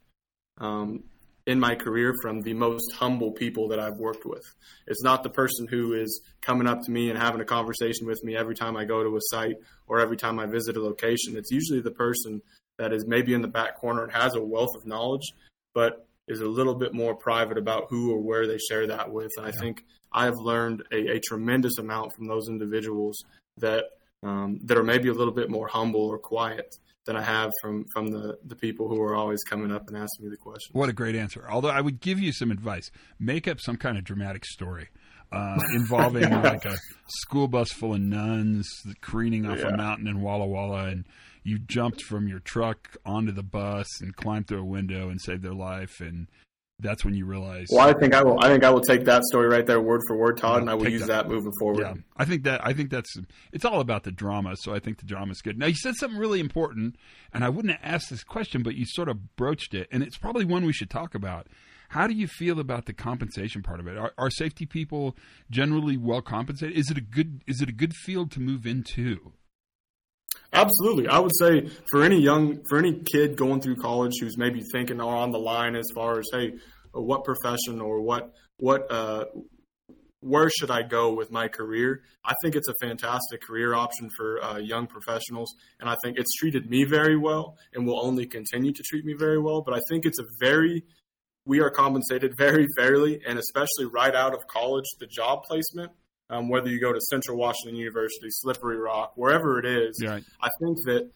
um, 0.58 1.04
in 1.46 1.60
my 1.60 1.76
career 1.76 2.14
from 2.22 2.42
the 2.42 2.54
most 2.54 2.94
humble 2.94 3.32
people 3.32 3.70
that 3.70 3.80
I've 3.80 3.98
worked 3.98 4.26
with. 4.26 4.44
It's 4.86 5.02
not 5.02 5.24
the 5.24 5.30
person 5.30 5.66
who 5.66 5.94
is 5.94 6.22
coming 6.42 6.68
up 6.68 6.82
to 6.84 6.92
me 6.92 7.10
and 7.10 7.18
having 7.18 7.40
a 7.40 7.46
conversation 7.46 8.06
with 8.06 8.22
me 8.24 8.36
every 8.36 8.54
time 8.54 8.76
I 8.76 8.84
go 8.84 9.02
to 9.02 9.16
a 9.16 9.22
site 9.22 9.56
or 9.88 10.00
every 10.00 10.18
time 10.18 10.40
I 10.40 10.46
visit 10.46 10.76
a 10.76 10.82
location. 10.82 11.38
It's 11.38 11.52
usually 11.52 11.80
the 11.80 11.92
person 11.92 12.42
that 12.78 12.94
is 12.94 13.06
maybe 13.08 13.34
in 13.34 13.42
the 13.42 13.48
back 13.48 13.78
corner 13.78 14.04
and 14.04 14.12
has 14.12 14.36
a 14.36 14.42
wealth 14.42 14.76
of 14.76 14.86
knowledge, 14.86 15.34
but 15.74 16.08
is 16.28 16.42
a 16.42 16.46
little 16.46 16.76
bit 16.76 16.94
more 16.94 17.16
private 17.16 17.58
about 17.58 17.88
who 17.90 18.12
or 18.12 18.20
where 18.20 18.48
they 18.48 18.58
share 18.58 18.88
that 18.88 19.12
with. 19.12 19.32
And 19.38 19.46
I 19.46 19.52
think 19.52 19.84
I've 20.12 20.36
learned 20.36 20.84
a, 20.92 21.16
a, 21.16 21.20
tremendous 21.20 21.78
amount 21.78 22.14
from 22.14 22.28
those 22.28 22.50
individuals 22.50 23.24
that 23.58 23.86
um, 24.24 24.60
that 24.64 24.78
are 24.78 24.84
maybe 24.84 25.10
a 25.10 25.14
little 25.14 25.34
bit 25.34 25.50
more 25.50 25.68
humble 25.68 26.02
or 26.02 26.18
quiet 26.18 26.76
than 27.06 27.16
I 27.16 27.22
have 27.22 27.52
from 27.62 27.86
from 27.94 28.12
the 28.12 28.38
the 28.46 28.56
people 28.56 28.88
who 28.88 29.02
are 29.02 29.16
always 29.16 29.44
coming 29.44 29.72
up 29.72 29.88
and 29.88 29.98
asking 29.98 30.26
me 30.26 30.30
the 30.30 30.38
question. 30.38 30.72
What 30.74 30.90
a 30.90 30.94
great 30.94 31.16
answer! 31.16 31.48
Although 31.50 31.70
I 31.70 31.82
would 31.82 32.00
give 32.00 32.20
you 32.20 32.32
some 32.32 32.52
advice: 32.52 32.92
make 33.20 33.48
up 33.48 33.60
some 33.60 33.78
kind 33.78 33.98
of 33.98 34.04
dramatic 34.04 34.46
story. 34.46 34.90
Uh, 35.30 35.60
involving 35.76 36.24
yeah. 36.24 36.42
like 36.42 36.64
a 36.64 36.78
school 37.10 37.50
bus 37.50 37.70
full 37.74 37.94
of 37.94 38.00
nuns 38.00 38.66
careening 39.02 39.46
off 39.46 39.60
yeah. 39.60 39.68
a 39.68 39.76
mountain 39.76 40.08
in 40.08 40.22
Walla 40.22 40.48
Walla, 40.48 40.86
and 40.86 41.06
you 41.48 41.58
jumped 41.58 42.02
from 42.02 42.28
your 42.28 42.40
truck 42.40 42.98
onto 43.06 43.32
the 43.32 43.42
bus 43.42 43.88
and 44.02 44.14
climbed 44.14 44.48
through 44.48 44.60
a 44.60 44.66
window 44.66 45.08
and 45.08 45.22
saved 45.22 45.42
their 45.42 45.54
life, 45.54 46.02
and 46.02 46.28
that's 46.78 47.06
when 47.06 47.14
you 47.14 47.26
realize. 47.26 47.68
Well, 47.72 47.88
I 47.88 47.98
think 47.98 48.14
I 48.14 48.22
will. 48.22 48.38
I 48.44 48.50
think 48.50 48.66
I 48.66 48.70
will 48.70 48.82
take 48.82 49.06
that 49.06 49.24
story 49.24 49.48
right 49.48 49.66
there, 49.66 49.80
word 49.80 50.02
for 50.08 50.18
word, 50.18 50.38
Todd, 50.38 50.60
and 50.60 50.70
I 50.70 50.74
will 50.74 50.90
use 50.90 51.08
that. 51.08 51.08
that. 51.08 51.30
moving 51.30 51.54
forward. 51.58 51.84
Yeah, 51.84 51.94
I 52.18 52.26
think 52.26 52.44
that. 52.44 52.68
I 52.68 52.74
think 52.74 52.90
that's. 52.90 53.16
It's 53.54 53.64
all 53.64 53.80
about 53.80 54.04
the 54.04 54.12
drama, 54.12 54.56
so 54.58 54.76
I 54.76 54.80
think 54.80 54.98
the 55.00 55.06
drama 55.06 55.32
is 55.32 55.42
good. 55.42 55.58
Now, 55.58 55.68
you 55.68 55.76
said 55.76 55.96
something 55.96 56.20
really 56.20 56.42
important, 56.42 56.98
and 57.34 57.46
I 57.46 57.50
wouldn't 57.50 57.74
have 57.74 57.96
asked 57.96 58.10
this 58.10 58.26
question, 58.26 58.62
but 58.62 58.76
you 58.76 58.86
sort 58.86 59.08
of 59.08 59.38
broached 59.38 59.74
it, 59.74 59.88
and 59.90 60.04
it's 60.04 60.18
probably 60.18 60.44
one 60.44 60.66
we 60.66 60.74
should 60.74 60.90
talk 60.90 61.16
about. 61.16 61.48
How 61.92 62.08
do 62.08 62.14
you 62.14 62.28
feel 62.28 62.60
about 62.60 62.88
the 62.88 62.94
compensation 62.94 63.64
part 63.64 63.80
of 63.80 63.88
it? 63.88 63.98
Are, 63.98 64.12
are 64.18 64.30
safety 64.30 64.66
people 64.66 65.16
generally 65.50 65.96
well 65.96 66.22
compensated? 66.22 66.78
Is 66.78 66.92
it 66.92 66.98
a 66.98 67.02
good? 67.02 67.42
Is 67.48 67.62
it 67.62 67.70
a 67.70 67.74
good 67.74 67.94
field 67.94 68.32
to 68.32 68.42
move 68.42 68.66
into? 68.66 69.32
Absolutely, 70.54 71.08
I 71.08 71.20
would 71.20 71.36
say 71.38 71.70
for 71.92 72.04
any 72.04 72.22
young, 72.22 72.64
for 72.70 72.78
any 72.78 72.94
kid 72.94 73.36
going 73.36 73.62
through 73.62 73.76
college 73.76 74.14
who's 74.20 74.38
maybe 74.38 74.62
thinking 74.72 75.02
or 75.02 75.16
on 75.16 75.32
the 75.32 75.40
line 75.40 75.76
as 75.76 75.88
far 75.94 76.20
as 76.20 76.26
hey, 76.32 76.54
uh, 76.96 77.02
what 77.02 77.26
profession 77.26 77.82
or 77.82 78.02
what 78.02 78.34
what 78.58 78.90
uh, 78.92 79.26
where 80.22 80.50
should 80.50 80.72
I 80.72 80.84
go 80.84 81.14
with 81.14 81.32
my 81.32 81.48
career? 81.48 82.02
I 82.26 82.34
think 82.42 82.56
it's 82.56 82.68
a 82.68 82.74
fantastic 82.82 83.42
career 83.42 83.76
option 83.76 84.10
for 84.16 84.44
uh, 84.44 84.58
young 84.58 84.88
professionals, 84.88 85.54
and 85.80 85.90
I 85.90 85.96
think 86.04 86.18
it's 86.18 86.34
treated 86.36 86.70
me 86.70 86.86
very 86.86 87.18
well 87.18 87.58
and 87.74 87.86
will 87.86 88.04
only 88.04 88.26
continue 88.26 88.72
to 88.72 88.84
treat 88.84 89.06
me 89.06 89.14
very 89.14 89.40
well. 89.40 89.62
But 89.62 89.76
I 89.76 89.80
think 89.90 90.06
it's 90.06 90.20
a 90.20 90.26
very 90.40 90.84
we 91.46 91.60
are 91.62 91.70
compensated 91.70 92.34
very 92.38 92.68
fairly, 92.78 93.22
and 93.28 93.38
especially 93.38 93.86
right 93.86 94.16
out 94.16 94.34
of 94.34 94.48
college, 94.48 94.86
the 95.00 95.08
job 95.08 95.44
placement 95.44 95.92
um, 96.30 96.50
whether 96.50 96.70
you 96.70 96.80
go 96.80 96.94
to 96.94 97.00
Central 97.02 97.38
Washington 97.38 97.76
University, 97.76 98.28
Slippery 98.30 98.78
Rock, 98.78 99.14
wherever 99.16 99.60
it 99.60 99.66
is. 99.66 100.00
Yeah. 100.02 100.20
I 100.42 100.50
think 100.60 100.78
that 100.86 101.10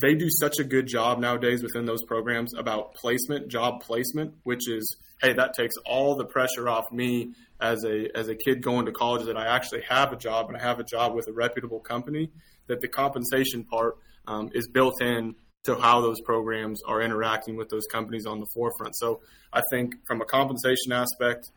they 0.00 0.14
do 0.14 0.28
such 0.28 0.58
a 0.58 0.64
good 0.64 0.86
job 0.86 1.18
nowadays 1.18 1.62
within 1.62 1.84
those 1.84 2.02
programs 2.04 2.52
about 2.54 2.94
placement, 2.94 3.48
job 3.48 3.80
placement, 3.80 4.34
which 4.42 4.68
is 4.68 4.96
hey, 5.22 5.32
that 5.32 5.54
takes 5.54 5.74
all 5.86 6.16
the 6.16 6.24
pressure 6.24 6.68
off 6.68 6.90
me 6.92 7.32
as 7.60 7.84
a 7.84 8.08
as 8.16 8.28
a 8.28 8.34
kid 8.34 8.62
going 8.62 8.86
to 8.86 8.92
college 8.92 9.26
that 9.26 9.36
I 9.36 9.46
actually 9.46 9.82
have 9.88 10.12
a 10.12 10.16
job 10.16 10.48
and 10.48 10.56
I 10.56 10.60
have 10.60 10.80
a 10.80 10.84
job 10.84 11.14
with 11.14 11.28
a 11.28 11.32
reputable 11.32 11.80
company. 11.80 12.30
That 12.66 12.80
the 12.80 12.88
compensation 12.88 13.64
part 13.64 13.96
um, 14.26 14.50
is 14.54 14.68
built 14.68 15.00
in 15.02 15.34
to 15.64 15.76
how 15.76 16.00
those 16.00 16.20
programs 16.22 16.82
are 16.86 17.00
interacting 17.00 17.56
with 17.56 17.68
those 17.68 17.86
companies 17.90 18.26
on 18.26 18.40
the 18.40 18.46
forefront. 18.54 18.96
So 18.96 19.20
I 19.52 19.62
think 19.70 19.94
from 20.06 20.20
a 20.20 20.24
compensation 20.24 20.92
aspect, 20.92 21.50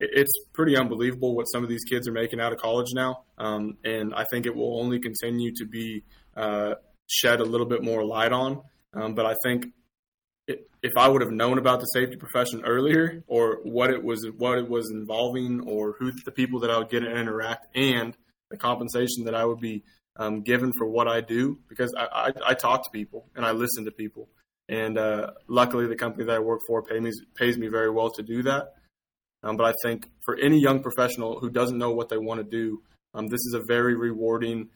it's 0.00 0.32
pretty 0.52 0.76
unbelievable 0.76 1.34
what 1.34 1.44
some 1.44 1.62
of 1.62 1.68
these 1.68 1.84
kids 1.84 2.06
are 2.08 2.12
making 2.12 2.40
out 2.40 2.52
of 2.52 2.58
college 2.58 2.88
now. 2.94 3.24
Um, 3.36 3.78
and 3.84 4.14
I 4.14 4.24
think 4.30 4.46
it 4.46 4.54
will 4.54 4.80
only 4.80 5.00
continue 5.00 5.52
to 5.56 5.66
be 5.66 6.04
uh, 6.36 6.74
shed 7.08 7.40
a 7.40 7.44
little 7.44 7.66
bit 7.66 7.82
more 7.82 8.04
light 8.04 8.32
on. 8.32 8.62
Um, 8.94 9.14
but 9.14 9.26
I 9.26 9.34
think 9.42 9.66
it, 10.46 10.68
if 10.82 10.92
I 10.96 11.08
would 11.08 11.20
have 11.20 11.30
known 11.30 11.58
about 11.58 11.80
the 11.80 11.86
safety 11.86 12.16
profession 12.16 12.62
earlier, 12.64 13.22
or 13.26 13.60
what 13.64 13.90
it 13.90 14.02
was, 14.02 14.26
what 14.36 14.58
it 14.58 14.68
was 14.68 14.90
involving, 14.90 15.60
or 15.60 15.94
who 15.98 16.12
the 16.24 16.32
people 16.32 16.60
that 16.60 16.70
I 16.70 16.78
would 16.78 16.90
get 16.90 17.00
to 17.00 17.10
interact, 17.10 17.76
and 17.76 18.16
the 18.50 18.56
compensation 18.56 19.24
that 19.24 19.34
I 19.34 19.44
would 19.44 19.60
be 19.60 19.84
um, 20.16 20.42
given 20.42 20.72
for 20.76 20.86
what 20.86 21.06
I 21.06 21.20
do, 21.20 21.58
because 21.68 21.94
I, 21.96 22.06
I, 22.06 22.32
I, 22.48 22.54
talk 22.54 22.82
to 22.84 22.90
people 22.90 23.28
and 23.36 23.44
I 23.44 23.52
listen 23.52 23.84
to 23.84 23.90
people, 23.90 24.28
and 24.68 24.98
uh, 24.98 25.32
luckily 25.48 25.86
the 25.86 25.96
company 25.96 26.24
that 26.24 26.34
I 26.34 26.38
work 26.40 26.60
for 26.66 26.82
pays 26.82 27.00
me 27.00 27.12
pays 27.36 27.58
me 27.58 27.68
very 27.68 27.90
well 27.90 28.10
to 28.12 28.22
do 28.22 28.42
that. 28.44 28.72
Um, 29.42 29.56
but 29.56 29.66
I 29.66 29.74
think 29.82 30.10
for 30.24 30.36
any 30.36 30.58
young 30.58 30.82
professional 30.82 31.38
who 31.40 31.50
doesn't 31.50 31.78
know 31.78 31.92
what 31.92 32.08
they 32.08 32.18
want 32.18 32.40
to 32.40 32.44
do, 32.44 32.82
um, 33.14 33.28
this 33.28 33.40
is 33.40 33.54
a 33.54 33.62
very 33.66 33.94
rewarding 33.94 34.68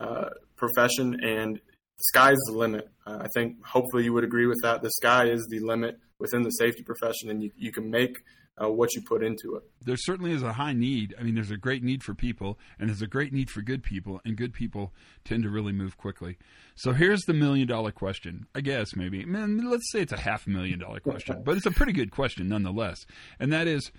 uh, 0.00 0.30
profession, 0.56 1.18
and 1.22 1.56
the 1.56 2.04
sky 2.14 2.32
is 2.32 2.44
the 2.46 2.56
limit. 2.56 2.88
Uh, 3.06 3.18
I 3.20 3.28
think 3.34 3.64
hopefully 3.64 4.04
you 4.04 4.12
would 4.12 4.24
agree 4.24 4.46
with 4.46 4.58
that. 4.62 4.82
The 4.82 4.90
sky 4.90 5.30
is 5.30 5.46
the 5.50 5.60
limit 5.60 5.98
within 6.18 6.42
the 6.42 6.50
safety 6.50 6.82
profession, 6.82 7.30
and 7.30 7.42
you, 7.42 7.50
you 7.56 7.72
can 7.72 7.90
make 7.90 8.16
uh, 8.62 8.70
what 8.70 8.94
you 8.94 9.02
put 9.02 9.22
into 9.22 9.56
it. 9.56 9.62
There 9.84 9.96
certainly 9.96 10.32
is 10.32 10.42
a 10.42 10.52
high 10.52 10.72
need. 10.72 11.14
I 11.18 11.22
mean, 11.22 11.34
there's 11.34 11.50
a 11.50 11.56
great 11.56 11.82
need 11.82 12.02
for 12.02 12.14
people, 12.14 12.58
and 12.78 12.88
there's 12.88 13.02
a 13.02 13.06
great 13.06 13.32
need 13.32 13.50
for 13.50 13.62
good 13.62 13.82
people, 13.82 14.20
and 14.24 14.36
good 14.36 14.52
people 14.52 14.92
tend 15.24 15.42
to 15.44 15.50
really 15.50 15.72
move 15.72 15.96
quickly. 15.96 16.38
So 16.74 16.92
here's 16.92 17.22
the 17.22 17.34
million 17.34 17.68
dollar 17.68 17.92
question. 17.92 18.46
I 18.54 18.60
guess 18.60 18.96
maybe, 18.96 19.24
man, 19.24 19.68
let's 19.70 19.90
say 19.92 20.00
it's 20.00 20.12
a 20.12 20.20
half 20.20 20.46
million 20.46 20.78
dollar 20.78 21.00
question, 21.00 21.42
but 21.44 21.56
it's 21.56 21.66
a 21.66 21.70
pretty 21.70 21.92
good 21.92 22.10
question 22.10 22.48
nonetheless. 22.48 23.06
And 23.38 23.52
that 23.52 23.66
is, 23.66 23.90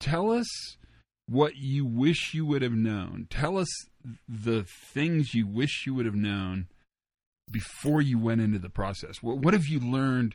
tell 0.00 0.30
us 0.30 0.46
what 1.28 1.56
you 1.56 1.84
wish 1.84 2.34
you 2.34 2.46
would 2.46 2.62
have 2.62 2.72
known. 2.72 3.26
Tell 3.30 3.58
us 3.58 3.68
the 4.28 4.64
things 4.64 5.34
you 5.34 5.46
wish 5.46 5.84
you 5.86 5.94
would 5.94 6.06
have 6.06 6.14
known 6.14 6.68
before 7.50 8.00
you 8.00 8.18
went 8.18 8.40
into 8.40 8.58
the 8.58 8.70
process. 8.70 9.22
What, 9.22 9.38
what 9.38 9.54
have 9.54 9.66
you 9.66 9.80
learned 9.80 10.34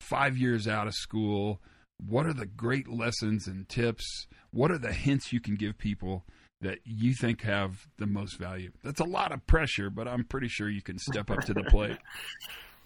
five 0.00 0.36
years 0.36 0.66
out 0.66 0.86
of 0.86 0.94
school? 0.94 1.60
What 2.06 2.26
are 2.26 2.32
the 2.32 2.46
great 2.46 2.88
lessons 2.88 3.46
and 3.46 3.68
tips? 3.68 4.26
What 4.50 4.70
are 4.70 4.78
the 4.78 4.92
hints 4.92 5.32
you 5.32 5.40
can 5.40 5.54
give 5.54 5.78
people 5.78 6.24
that 6.60 6.78
you 6.84 7.14
think 7.14 7.42
have 7.42 7.86
the 7.98 8.06
most 8.06 8.38
value? 8.38 8.70
That's 8.82 9.00
a 9.00 9.04
lot 9.04 9.32
of 9.32 9.46
pressure, 9.46 9.90
but 9.90 10.08
I'm 10.08 10.24
pretty 10.24 10.48
sure 10.48 10.68
you 10.68 10.82
can 10.82 10.98
step 10.98 11.30
up 11.30 11.40
to 11.44 11.54
the 11.54 11.64
plate. 11.64 11.98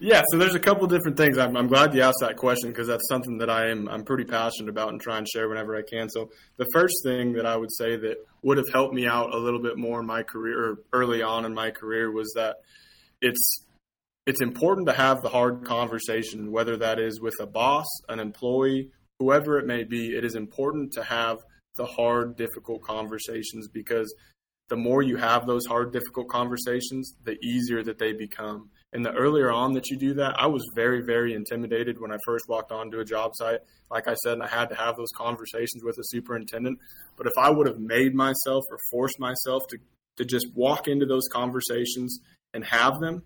Yeah, 0.01 0.23
so 0.31 0.39
there's 0.39 0.57
a 0.57 0.61
couple 0.61 0.87
different 0.89 1.17
things. 1.17 1.39
I'm, 1.39 1.57
I'm 1.57 1.69
glad 1.69 1.95
you 1.95 2.03
asked 2.03 2.19
that 2.21 2.37
question 2.37 2.71
because 2.71 2.89
that's 2.89 3.09
something 3.09 3.39
that 3.39 3.49
I 3.49 3.69
am 3.69 3.89
I'm 3.89 4.05
pretty 4.05 4.25
passionate 4.25 4.69
about 4.69 4.89
and 4.89 5.01
try 5.01 5.19
and 5.19 5.29
share 5.29 5.49
whenever 5.49 5.77
I 5.77 5.83
can. 5.83 6.09
So 6.11 6.31
the 6.57 6.67
first 6.75 6.97
thing 7.05 7.33
that 7.35 7.47
I 7.47 7.57
would 7.57 7.73
say 7.73 7.97
that 7.97 8.17
would 8.43 8.59
have 8.59 8.67
helped 8.73 8.93
me 8.93 9.07
out 9.07 9.33
a 9.33 9.39
little 9.39 9.63
bit 9.63 9.79
more 9.79 10.01
in 10.01 10.07
my 10.07 10.25
career, 10.25 10.59
or 10.63 10.79
early 10.93 11.23
on 11.23 11.45
in 11.45 11.55
my 11.55 11.71
career, 11.71 12.11
was 12.11 12.33
that 12.35 12.57
it's 13.23 13.65
it's 14.27 14.41
important 14.41 14.89
to 14.89 14.95
have 14.95 15.23
the 15.23 15.29
hard 15.29 15.65
conversation, 15.65 16.51
whether 16.51 16.77
that 16.79 16.99
is 16.99 17.21
with 17.21 17.35
a 17.41 17.47
boss, 17.47 17.87
an 18.09 18.19
employee, 18.19 18.91
whoever 19.25 19.59
it 19.59 19.67
may 19.67 19.85
be, 19.85 20.15
it 20.15 20.23
is 20.23 20.35
important 20.35 20.93
to 20.93 21.03
have 21.03 21.39
the 21.77 21.87
hard, 21.87 22.37
difficult 22.37 22.83
conversations 22.83 23.69
because 23.69 24.15
the 24.69 24.77
more 24.77 25.03
you 25.03 25.17
have 25.17 25.47
those 25.47 25.65
hard, 25.67 25.93
difficult 25.93 26.29
conversations, 26.29 27.15
the 27.25 27.37
easier 27.43 27.83
that 27.83 27.99
they 27.99 28.13
become. 28.13 28.69
And 28.93 29.05
the 29.05 29.13
earlier 29.13 29.51
on 29.51 29.73
that 29.73 29.89
you 29.89 29.97
do 29.97 30.15
that, 30.15 30.35
I 30.39 30.47
was 30.47 30.63
very, 30.75 31.01
very 31.01 31.35
intimidated 31.35 31.99
when 31.99 32.13
I 32.13 32.19
first 32.27 32.45
walked 32.49 32.71
onto 32.71 33.01
a 33.01 33.05
job 33.05 33.33
site. 33.35 33.61
Like 33.91 34.09
I 34.09 34.15
said, 34.15 34.41
I 34.41 34.47
had 34.47 34.69
to 34.69 34.75
have 34.75 34.97
those 34.97 35.11
conversations 35.17 35.83
with 35.83 35.97
a 35.99 36.05
superintendent. 36.05 36.79
But 37.17 37.27
if 37.27 37.33
I 37.39 37.51
would 37.51 37.67
have 37.67 37.79
made 37.79 38.15
myself 38.15 38.63
or 38.71 38.79
forced 38.91 39.19
myself 39.19 39.63
to, 39.71 39.79
to 40.19 40.25
just 40.25 40.47
walk 40.55 40.87
into 40.87 41.07
those 41.07 41.29
conversations 41.33 42.21
and 42.53 42.65
have 42.67 43.01
them, 43.01 43.23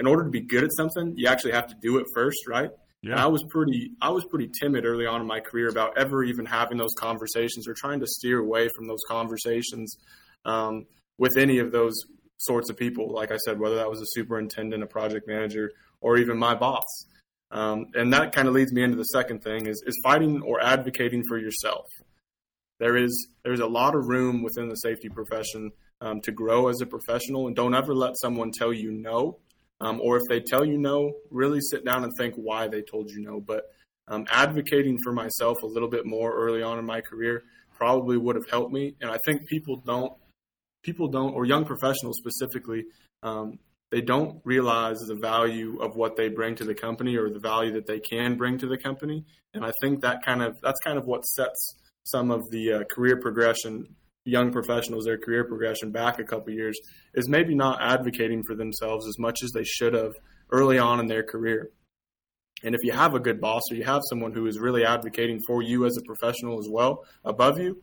in 0.00 0.06
order 0.06 0.24
to 0.24 0.30
be 0.30 0.40
good 0.40 0.64
at 0.64 0.70
something, 0.76 1.14
you 1.16 1.28
actually 1.28 1.52
have 1.52 1.68
to 1.68 1.76
do 1.80 1.98
it 1.98 2.06
first, 2.14 2.38
right? 2.48 2.70
Yeah. 3.02 3.12
And 3.12 3.20
I 3.20 3.26
was 3.26 3.44
pretty 3.50 3.90
I 4.00 4.10
was 4.10 4.24
pretty 4.26 4.48
timid 4.60 4.84
early 4.84 5.06
on 5.06 5.20
in 5.20 5.26
my 5.26 5.40
career 5.40 5.68
about 5.68 5.98
ever 5.98 6.22
even 6.22 6.46
having 6.46 6.78
those 6.78 6.94
conversations 6.98 7.66
or 7.66 7.74
trying 7.74 8.00
to 8.00 8.06
steer 8.06 8.38
away 8.38 8.68
from 8.76 8.86
those 8.86 9.00
conversations 9.08 9.96
um, 10.44 10.86
with 11.18 11.36
any 11.36 11.58
of 11.58 11.72
those 11.72 11.94
sorts 12.38 12.70
of 12.70 12.76
people. 12.76 13.12
Like 13.12 13.32
I 13.32 13.38
said, 13.38 13.58
whether 13.58 13.76
that 13.76 13.90
was 13.90 14.00
a 14.00 14.06
superintendent, 14.06 14.82
a 14.82 14.86
project 14.86 15.26
manager, 15.26 15.72
or 16.00 16.16
even 16.16 16.38
my 16.38 16.54
boss. 16.54 17.06
Um, 17.50 17.86
and 17.94 18.12
that 18.12 18.34
kind 18.34 18.48
of 18.48 18.54
leads 18.54 18.72
me 18.72 18.82
into 18.82 18.96
the 18.96 19.04
second 19.04 19.42
thing 19.42 19.66
is, 19.66 19.82
is 19.86 20.00
fighting 20.02 20.40
or 20.42 20.62
advocating 20.62 21.22
for 21.28 21.38
yourself. 21.38 21.86
There 22.78 22.96
is 22.96 23.28
there's 23.44 23.60
a 23.60 23.66
lot 23.66 23.94
of 23.94 24.08
room 24.08 24.42
within 24.42 24.68
the 24.68 24.76
safety 24.76 25.08
profession 25.08 25.70
um, 26.00 26.20
to 26.22 26.32
grow 26.32 26.68
as 26.68 26.80
a 26.80 26.86
professional, 26.86 27.46
and 27.46 27.54
don't 27.54 27.74
ever 27.74 27.94
let 27.94 28.16
someone 28.16 28.50
tell 28.50 28.72
you 28.72 28.90
no 28.90 29.38
um, 29.82 30.00
or 30.00 30.16
if 30.16 30.22
they 30.28 30.40
tell 30.40 30.64
you 30.64 30.78
no, 30.78 31.12
really 31.30 31.60
sit 31.60 31.84
down 31.84 32.04
and 32.04 32.12
think 32.16 32.34
why 32.36 32.68
they 32.68 32.82
told 32.82 33.10
you 33.10 33.20
no. 33.20 33.40
But 33.40 33.64
um, 34.08 34.26
advocating 34.30 34.98
for 35.02 35.12
myself 35.12 35.62
a 35.62 35.66
little 35.66 35.88
bit 35.88 36.06
more 36.06 36.34
early 36.34 36.62
on 36.62 36.78
in 36.78 36.84
my 36.84 37.00
career 37.00 37.42
probably 37.76 38.16
would 38.16 38.36
have 38.36 38.48
helped 38.50 38.72
me. 38.72 38.94
And 39.00 39.10
I 39.10 39.18
think 39.26 39.46
people 39.46 39.76
don't, 39.76 40.12
people 40.82 41.08
don't, 41.08 41.34
or 41.34 41.44
young 41.44 41.64
professionals 41.64 42.16
specifically, 42.18 42.84
um, 43.22 43.58
they 43.90 44.00
don't 44.00 44.40
realize 44.44 44.98
the 45.00 45.18
value 45.20 45.78
of 45.80 45.96
what 45.96 46.16
they 46.16 46.28
bring 46.28 46.54
to 46.56 46.64
the 46.64 46.74
company 46.74 47.16
or 47.16 47.28
the 47.28 47.38
value 47.38 47.72
that 47.72 47.86
they 47.86 48.00
can 48.00 48.36
bring 48.36 48.58
to 48.58 48.66
the 48.66 48.78
company. 48.78 49.24
And 49.52 49.64
I 49.64 49.72
think 49.82 50.00
that 50.00 50.24
kind 50.24 50.42
of 50.42 50.56
that's 50.62 50.80
kind 50.80 50.96
of 50.96 51.04
what 51.04 51.26
sets 51.26 51.76
some 52.04 52.30
of 52.30 52.40
the 52.50 52.72
uh, 52.72 52.84
career 52.94 53.20
progression 53.20 53.94
young 54.24 54.52
professionals 54.52 55.04
their 55.04 55.18
career 55.18 55.44
progression 55.44 55.90
back 55.90 56.18
a 56.18 56.24
couple 56.24 56.52
years 56.52 56.78
is 57.14 57.28
maybe 57.28 57.54
not 57.54 57.80
advocating 57.80 58.42
for 58.46 58.54
themselves 58.54 59.06
as 59.08 59.18
much 59.18 59.42
as 59.42 59.50
they 59.52 59.64
should 59.64 59.94
have 59.94 60.12
early 60.50 60.78
on 60.78 61.00
in 61.00 61.06
their 61.06 61.22
career. 61.22 61.70
And 62.64 62.74
if 62.74 62.80
you 62.84 62.92
have 62.92 63.14
a 63.14 63.20
good 63.20 63.40
boss 63.40 63.62
or 63.70 63.76
you 63.76 63.84
have 63.84 64.02
someone 64.08 64.32
who 64.32 64.46
is 64.46 64.58
really 64.58 64.84
advocating 64.84 65.40
for 65.46 65.62
you 65.62 65.84
as 65.84 65.96
a 65.96 66.02
professional 66.02 66.60
as 66.60 66.68
well 66.70 67.04
above 67.24 67.58
you, 67.58 67.82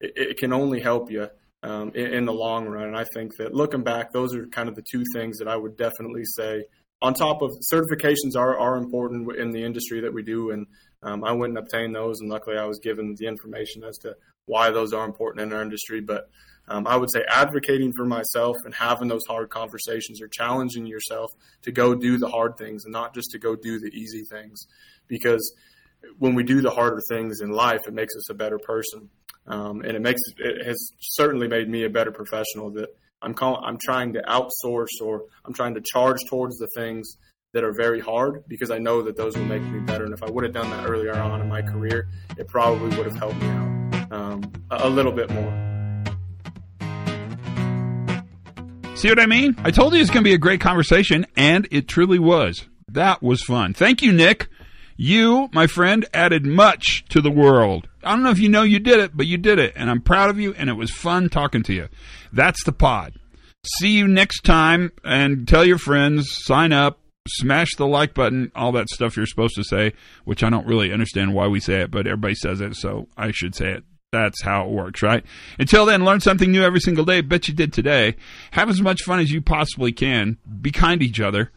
it, 0.00 0.12
it 0.16 0.36
can 0.36 0.52
only 0.52 0.80
help 0.80 1.10
you 1.10 1.28
um, 1.62 1.90
in, 1.94 2.14
in, 2.14 2.24
the 2.24 2.32
long 2.32 2.66
run. 2.66 2.88
And 2.88 2.96
I 2.96 3.04
think 3.12 3.36
that 3.38 3.54
looking 3.54 3.82
back, 3.82 4.12
those 4.12 4.34
are 4.34 4.46
kind 4.46 4.68
of 4.68 4.76
the 4.76 4.84
two 4.90 5.04
things 5.14 5.38
that 5.38 5.48
I 5.48 5.56
would 5.56 5.76
definitely 5.76 6.24
say. 6.24 6.64
On 7.02 7.14
top 7.14 7.42
of 7.42 7.50
certifications 7.72 8.36
are, 8.36 8.58
are 8.58 8.76
important 8.76 9.36
in 9.36 9.50
the 9.50 9.64
industry 9.64 10.00
that 10.02 10.12
we 10.12 10.22
do, 10.22 10.50
and 10.50 10.66
um, 11.02 11.24
I 11.24 11.32
went 11.32 11.56
and 11.56 11.58
obtained 11.58 11.94
those, 11.94 12.20
and 12.20 12.28
luckily 12.28 12.58
I 12.58 12.66
was 12.66 12.78
given 12.78 13.14
the 13.14 13.26
information 13.26 13.84
as 13.84 13.98
to 13.98 14.16
why 14.46 14.70
those 14.70 14.92
are 14.92 15.04
important 15.04 15.42
in 15.42 15.52
our 15.52 15.62
industry. 15.62 16.00
But 16.00 16.28
um, 16.68 16.86
I 16.86 16.96
would 16.96 17.10
say 17.10 17.24
advocating 17.28 17.92
for 17.92 18.04
myself 18.04 18.56
and 18.64 18.74
having 18.74 19.08
those 19.08 19.24
hard 19.26 19.50
conversations 19.50 20.20
or 20.20 20.28
challenging 20.28 20.86
yourself 20.86 21.30
to 21.62 21.72
go 21.72 21.94
do 21.94 22.18
the 22.18 22.28
hard 22.28 22.56
things 22.56 22.84
and 22.84 22.92
not 22.92 23.14
just 23.14 23.30
to 23.30 23.38
go 23.38 23.56
do 23.56 23.80
the 23.80 23.88
easy 23.88 24.24
things, 24.24 24.66
because 25.08 25.54
when 26.18 26.34
we 26.34 26.42
do 26.42 26.60
the 26.60 26.70
harder 26.70 27.00
things 27.08 27.40
in 27.40 27.50
life, 27.50 27.80
it 27.86 27.94
makes 27.94 28.14
us 28.16 28.30
a 28.30 28.34
better 28.34 28.58
person. 28.58 29.08
Um, 29.46 29.80
and 29.80 29.96
it 29.96 30.02
makes 30.02 30.20
it 30.38 30.66
has 30.66 30.92
certainly 31.00 31.48
made 31.48 31.68
me 31.68 31.84
a 31.84 31.90
better 31.90 32.12
professional. 32.12 32.70
That 32.70 32.90
I'm 33.22 33.34
I'm 33.40 33.78
trying 33.82 34.12
to 34.12 34.22
outsource 34.22 35.00
or 35.02 35.24
I'm 35.44 35.54
trying 35.54 35.74
to 35.74 35.80
charge 35.80 36.18
towards 36.28 36.58
the 36.58 36.68
things 36.76 37.16
that 37.52 37.64
are 37.64 37.72
very 37.72 38.00
hard 38.00 38.44
because 38.46 38.70
I 38.70 38.78
know 38.78 39.02
that 39.02 39.16
those 39.16 39.36
will 39.36 39.44
make 39.44 39.62
me 39.62 39.80
better. 39.80 40.04
And 40.04 40.14
if 40.14 40.22
I 40.22 40.30
would 40.30 40.44
have 40.44 40.52
done 40.52 40.70
that 40.70 40.88
earlier 40.88 41.14
on 41.14 41.40
in 41.40 41.48
my 41.48 41.62
career, 41.62 42.08
it 42.38 42.46
probably 42.46 42.96
would 42.96 43.06
have 43.06 43.16
helped 43.16 43.40
me 43.40 43.48
out 43.48 44.12
um, 44.12 44.52
a, 44.70 44.88
little 44.88 45.12
bit 45.12 45.30
more. 45.30 45.66
See 48.94 49.08
what 49.08 49.18
I 49.18 49.26
mean? 49.26 49.56
I 49.58 49.70
told 49.70 49.94
you 49.94 50.00
it's 50.00 50.10
going 50.10 50.22
to 50.22 50.28
be 50.28 50.34
a 50.34 50.38
great 50.38 50.60
conversation, 50.60 51.26
and 51.36 51.66
it 51.70 51.88
truly 51.88 52.18
was. 52.18 52.68
That 52.88 53.22
was 53.22 53.42
fun. 53.42 53.74
Thank 53.74 54.02
you, 54.02 54.12
Nick. 54.12 54.48
You, 54.96 55.48
my 55.52 55.66
friend, 55.66 56.04
added 56.12 56.44
much 56.44 57.04
to 57.08 57.22
the 57.22 57.30
world. 57.30 57.88
I 58.04 58.10
don't 58.10 58.22
know 58.22 58.30
if 58.30 58.38
you 58.38 58.50
know 58.50 58.62
you 58.62 58.78
did 58.78 59.00
it, 59.00 59.16
but 59.16 59.26
you 59.26 59.38
did 59.38 59.58
it, 59.58 59.72
and 59.74 59.88
I'm 59.88 60.02
proud 60.02 60.28
of 60.28 60.38
you, 60.38 60.52
and 60.52 60.68
it 60.68 60.74
was 60.74 60.90
fun 60.90 61.30
talking 61.30 61.62
to 61.64 61.72
you. 61.72 61.88
That's 62.32 62.62
the 62.64 62.72
pod. 62.72 63.14
See 63.78 63.96
you 63.96 64.06
next 64.06 64.42
time, 64.42 64.92
and 65.02 65.48
tell 65.48 65.64
your 65.64 65.78
friends, 65.78 66.28
sign 66.44 66.72
up, 66.72 66.99
smash 67.28 67.70
the 67.76 67.86
like 67.86 68.14
button, 68.14 68.50
all 68.54 68.72
that 68.72 68.88
stuff 68.88 69.16
you're 69.16 69.26
supposed 69.26 69.54
to 69.56 69.64
say, 69.64 69.92
which 70.24 70.42
I 70.42 70.50
don't 70.50 70.66
really 70.66 70.92
understand 70.92 71.34
why 71.34 71.46
we 71.46 71.60
say 71.60 71.82
it, 71.82 71.90
but 71.90 72.06
everybody 72.06 72.34
says 72.34 72.60
it, 72.60 72.76
so 72.76 73.08
I 73.16 73.30
should 73.30 73.54
say 73.54 73.72
it. 73.72 73.84
That's 74.12 74.42
how 74.42 74.64
it 74.64 74.70
works, 74.70 75.02
right? 75.02 75.24
Until 75.58 75.86
then, 75.86 76.04
learn 76.04 76.20
something 76.20 76.50
new 76.50 76.62
every 76.62 76.80
single 76.80 77.04
day. 77.04 77.20
Bet 77.20 77.46
you 77.46 77.54
did 77.54 77.72
today. 77.72 78.16
Have 78.52 78.68
as 78.68 78.80
much 78.80 79.02
fun 79.02 79.20
as 79.20 79.30
you 79.30 79.40
possibly 79.40 79.92
can. 79.92 80.36
Be 80.60 80.72
kind 80.72 81.00
to 81.00 81.06
each 81.06 81.20
other 81.20 81.52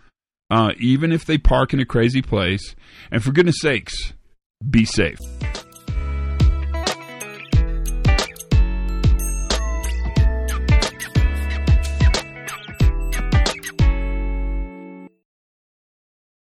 uh, 0.54 0.71
even 0.78 1.12
if 1.12 1.26
they 1.26 1.38
park 1.39 1.73
in 1.73 1.80
a 1.80 1.86
crazy 1.86 2.21
place. 2.21 2.76
And 3.12 3.23
for 3.23 3.32
goodness 3.32 3.56
sakes, 3.60 4.13
be 4.69 4.86
safe. 4.86 5.17